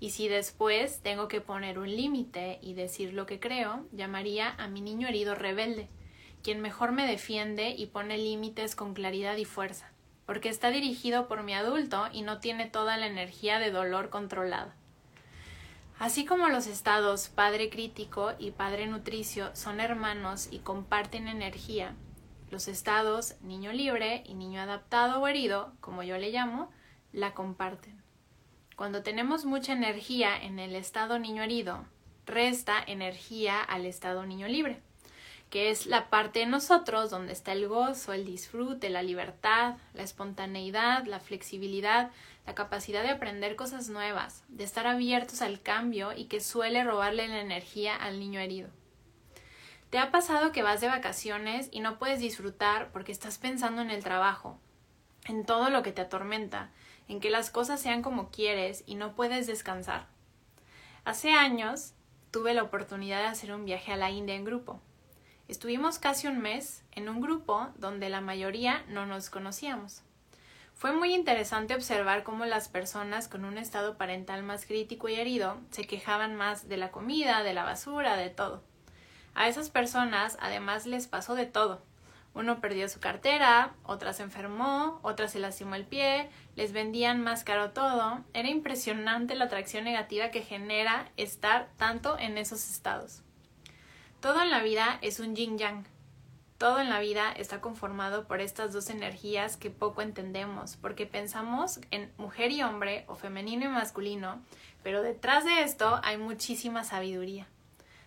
[0.00, 4.68] Y si después tengo que poner un límite y decir lo que creo, llamaría a
[4.68, 5.88] mi niño herido rebelde,
[6.44, 9.90] quien mejor me defiende y pone límites con claridad y fuerza,
[10.24, 14.76] porque está dirigido por mi adulto y no tiene toda la energía de dolor controlada.
[15.98, 21.96] Así como los estados Padre crítico y Padre nutricio son hermanos y comparten energía,
[22.50, 26.70] los estados niño libre y niño adaptado o herido, como yo le llamo,
[27.12, 28.00] la comparten.
[28.76, 31.84] Cuando tenemos mucha energía en el estado niño herido,
[32.26, 34.80] resta energía al estado niño libre,
[35.50, 40.04] que es la parte de nosotros donde está el gozo, el disfrute, la libertad, la
[40.04, 42.12] espontaneidad, la flexibilidad,
[42.48, 47.28] la capacidad de aprender cosas nuevas, de estar abiertos al cambio y que suele robarle
[47.28, 48.70] la energía al niño herido.
[49.90, 53.90] ¿Te ha pasado que vas de vacaciones y no puedes disfrutar porque estás pensando en
[53.90, 54.58] el trabajo,
[55.26, 56.70] en todo lo que te atormenta,
[57.06, 60.06] en que las cosas sean como quieres y no puedes descansar.
[61.04, 61.92] Hace años
[62.30, 64.80] tuve la oportunidad de hacer un viaje a la India en grupo.
[65.48, 70.02] Estuvimos casi un mes en un grupo donde la mayoría no nos conocíamos.
[70.78, 75.58] Fue muy interesante observar cómo las personas con un estado parental más crítico y herido
[75.72, 78.62] se quejaban más de la comida, de la basura, de todo.
[79.34, 81.82] A esas personas además les pasó de todo.
[82.32, 87.42] Uno perdió su cartera, otra se enfermó, otra se lastimó el pie, les vendían más
[87.42, 88.24] caro todo.
[88.32, 93.24] Era impresionante la atracción negativa que genera estar tanto en esos estados.
[94.20, 95.97] Todo en la vida es un yin yang.
[96.58, 101.78] Todo en la vida está conformado por estas dos energías que poco entendemos, porque pensamos
[101.92, 104.42] en mujer y hombre o femenino y masculino,
[104.82, 107.46] pero detrás de esto hay muchísima sabiduría.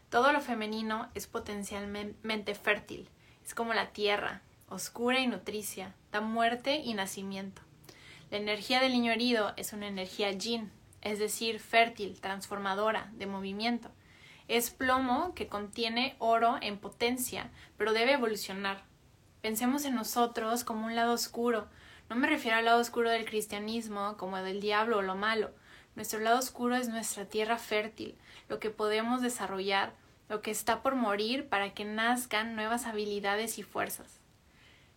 [0.09, 3.07] Todo lo femenino es potencialmente fértil,
[3.45, 7.61] es como la tierra, oscura y nutricia, da muerte y nacimiento.
[8.31, 10.69] La energía del niño herido es una energía yin,
[11.01, 13.91] es decir, fértil, transformadora, de movimiento.
[14.51, 18.83] Es plomo que contiene oro en potencia, pero debe evolucionar.
[19.41, 21.69] Pensemos en nosotros como un lado oscuro.
[22.09, 25.51] No me refiero al lado oscuro del cristianismo, como del diablo o lo malo.
[25.95, 28.17] Nuestro lado oscuro es nuestra tierra fértil,
[28.49, 29.93] lo que podemos desarrollar,
[30.27, 34.19] lo que está por morir para que nazcan nuevas habilidades y fuerzas.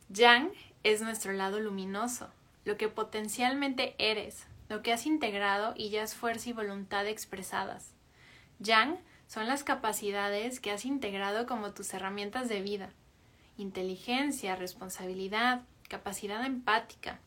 [0.08, 0.50] Yang
[0.82, 2.28] es nuestro lado luminoso,
[2.64, 7.92] lo que potencialmente eres, lo que has integrado y ya es fuerza y voluntad expresadas.
[8.58, 12.90] Yang son las capacidades que has integrado como tus herramientas de vida.
[13.56, 17.20] Inteligencia, responsabilidad, capacidad empática.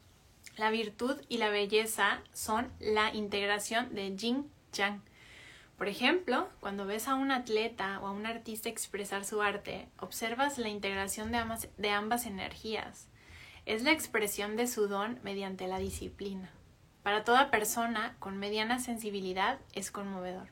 [0.57, 5.01] La virtud y la belleza son la integración de Yin Yang
[5.77, 10.57] por ejemplo, cuando ves a un atleta o a un artista expresar su arte, observas
[10.57, 13.07] la integración de ambas, de ambas energías.
[13.67, 16.49] Es la expresión de su don mediante la disciplina.
[17.03, 20.47] Para toda persona con mediana sensibilidad es conmovedor.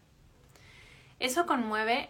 [1.19, 2.09] Eso conmueve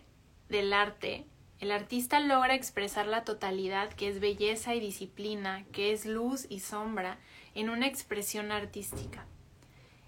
[0.50, 1.26] del arte.
[1.60, 6.60] El artista logra expresar la totalidad que es belleza y disciplina, que es luz y
[6.60, 7.18] sombra,
[7.54, 9.26] en una expresión artística.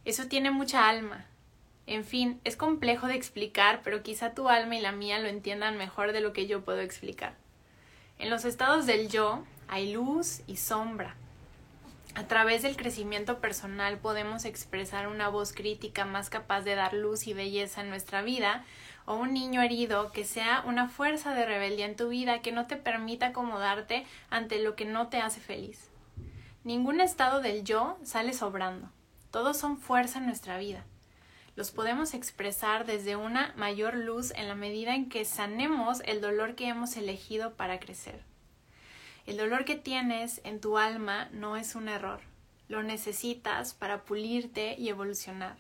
[0.04, 1.26] Eso tiene mucha alma,
[1.88, 5.78] en fin, es complejo de explicar, pero quizá tu alma y la mía lo entiendan
[5.78, 7.34] mejor de lo que yo puedo explicar.
[8.20, 11.16] En los estados del yo hay luz y sombra.
[12.14, 17.26] A través del crecimiento personal podemos expresar una voz crítica más capaz de dar luz
[17.26, 18.66] y belleza en nuestra vida,
[19.08, 22.68] o un niño herido que sea una fuerza de rebeldía en tu vida que no
[22.68, 25.89] te permita acomodarte ante lo que no te hace feliz.
[26.64, 28.91] Ningún estado del yo sale sobrando.
[29.32, 30.86] Todos son fuerza en nuestra vida
[31.58, 36.53] los podemos expresar desde una mayor luz en la medida en que sanemos el dolor
[36.53, 38.22] que hemos elegido para crecer.
[39.26, 42.20] El dolor que tienes en tu alma no es un error,
[42.70, 45.58] lo necesitas para pulirte y evolucionar.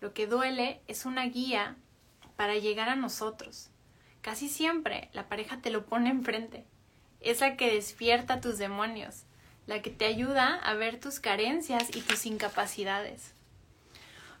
[0.00, 1.76] Lo que duele es una guía
[2.40, 3.68] para llegar a nosotros.
[4.22, 6.64] Casi siempre la pareja te lo pone enfrente.
[7.20, 9.24] Es la que despierta tus demonios,
[9.66, 13.34] la que te ayuda a ver tus carencias y tus incapacidades.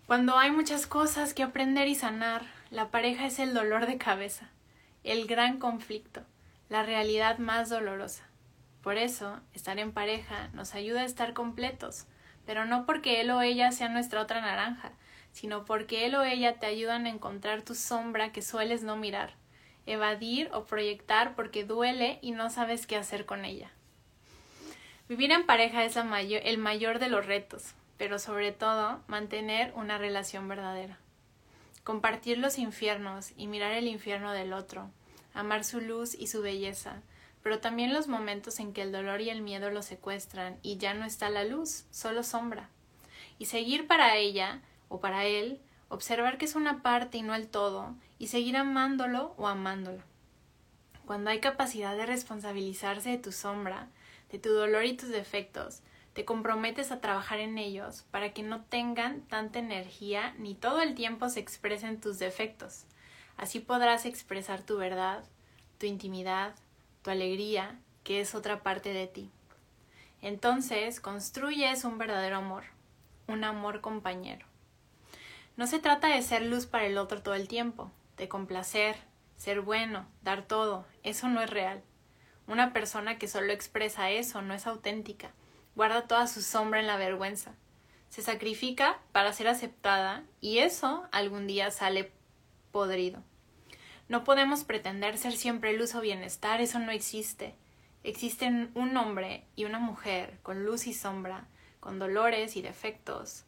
[0.06, 4.48] Cuando hay muchas cosas que aprender y sanar, la pareja es el dolor de cabeza,
[5.04, 6.22] el gran conflicto,
[6.70, 8.24] la realidad más dolorosa.
[8.80, 12.06] Por eso, estar en pareja nos ayuda a estar completos,
[12.46, 14.92] pero no porque él o ella sea nuestra otra naranja,
[15.32, 19.34] sino porque él o ella te ayudan a encontrar tu sombra que sueles no mirar,
[19.86, 23.70] evadir o proyectar porque duele y no sabes qué hacer con ella.
[25.08, 30.48] Vivir en pareja es el mayor de los retos, pero sobre todo mantener una relación
[30.48, 30.98] verdadera.
[31.82, 34.90] Compartir los infiernos y mirar el infierno del otro,
[35.34, 37.02] amar su luz y su belleza,
[37.42, 40.94] pero también los momentos en que el dolor y el miedo lo secuestran y ya
[40.94, 42.68] no está la luz, solo sombra.
[43.38, 44.60] Y seguir para ella
[44.90, 49.34] o para él, observar que es una parte y no el todo, y seguir amándolo
[49.38, 50.02] o amándolo.
[51.06, 53.88] Cuando hay capacidad de responsabilizarse de tu sombra,
[54.30, 55.80] de tu dolor y tus defectos,
[56.12, 60.94] te comprometes a trabajar en ellos para que no tengan tanta energía ni todo el
[60.94, 62.84] tiempo se expresen tus defectos.
[63.36, 65.24] Así podrás expresar tu verdad,
[65.78, 66.54] tu intimidad,
[67.02, 69.30] tu alegría, que es otra parte de ti.
[70.20, 72.64] Entonces construyes un verdadero amor,
[73.26, 74.49] un amor compañero.
[75.56, 78.96] No se trata de ser luz para el otro todo el tiempo, de complacer,
[79.36, 81.82] ser bueno, dar todo, eso no es real.
[82.46, 85.32] Una persona que solo expresa eso no es auténtica,
[85.74, 87.54] guarda toda su sombra en la vergüenza.
[88.08, 92.12] Se sacrifica para ser aceptada y eso algún día sale
[92.72, 93.22] podrido.
[94.08, 97.54] No podemos pretender ser siempre luz o bienestar, eso no existe.
[98.02, 101.46] Existen un hombre y una mujer con luz y sombra,
[101.78, 103.44] con dolores y defectos,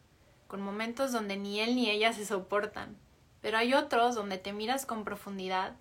[0.53, 2.98] con momentos donde ni él ni ella se soportan,
[3.40, 5.76] pero hay otros donde te miras con profundidad,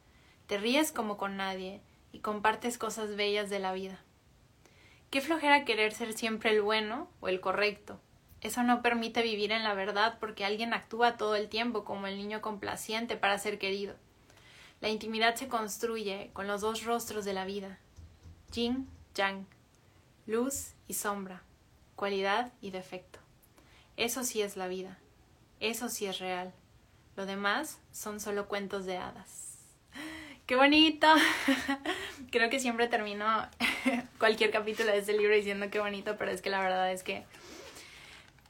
[0.47, 1.81] te ríes como con nadie
[2.13, 4.01] y compartes cosas bellas de la vida.
[5.09, 7.99] Qué flojera querer ser siempre el bueno o el correcto.
[8.39, 12.15] Eso no permite vivir en la verdad porque alguien actúa todo el tiempo como el
[12.15, 13.95] niño complaciente para ser querido.
[14.79, 17.77] La intimidad se construye con los dos rostros de la vida,
[18.53, 19.45] yin, yang,
[20.27, 21.43] luz y sombra,
[21.97, 23.20] cualidad y defecto.
[23.97, 24.97] Eso sí es la vida,
[25.59, 26.53] eso sí es real.
[27.15, 29.59] Lo demás son solo cuentos de hadas.
[30.45, 31.07] ¡Qué bonito!
[32.31, 33.25] Creo que siempre termino
[34.17, 37.23] cualquier capítulo de este libro diciendo qué bonito, pero es que la verdad es que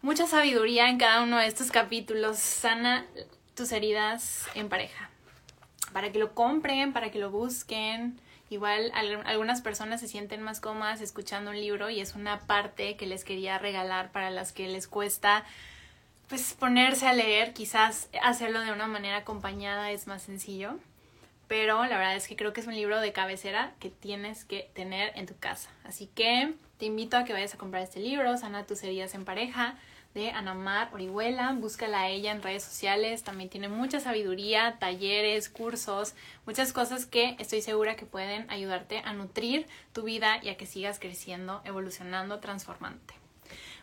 [0.01, 3.05] mucha sabiduría en cada uno de estos capítulos sana
[3.55, 5.11] tus heridas en pareja
[5.91, 8.19] para que lo compren, para que lo busquen.
[8.51, 13.05] Igual algunas personas se sienten más cómodas escuchando un libro y es una parte que
[13.05, 15.45] les quería regalar para las que les cuesta
[16.27, 20.77] pues ponerse a leer, quizás hacerlo de una manera acompañada es más sencillo,
[21.47, 24.69] pero la verdad es que creo que es un libro de cabecera que tienes que
[24.73, 25.69] tener en tu casa.
[25.85, 29.23] Así que te invito a que vayas a comprar este libro, Sana tus heridas en
[29.23, 29.75] pareja
[30.13, 31.53] de Anamar Orihuela.
[31.53, 33.23] Búscala a ella en redes sociales.
[33.23, 36.13] También tiene mucha sabiduría, talleres, cursos,
[36.45, 40.65] muchas cosas que estoy segura que pueden ayudarte a nutrir tu vida y a que
[40.65, 43.13] sigas creciendo, evolucionando, transformándote.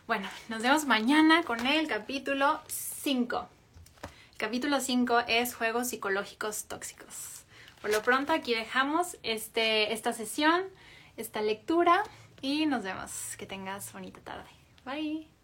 [0.07, 3.47] Bueno, nos vemos mañana con el capítulo 5.
[4.37, 7.43] capítulo 5 es juegos psicológicos tóxicos.
[7.81, 10.63] Por lo pronto aquí dejamos este, esta sesión,
[11.15, 12.03] esta lectura
[12.41, 13.35] y nos vemos.
[13.37, 14.49] Que tengas bonita tarde.
[14.85, 15.38] Bye.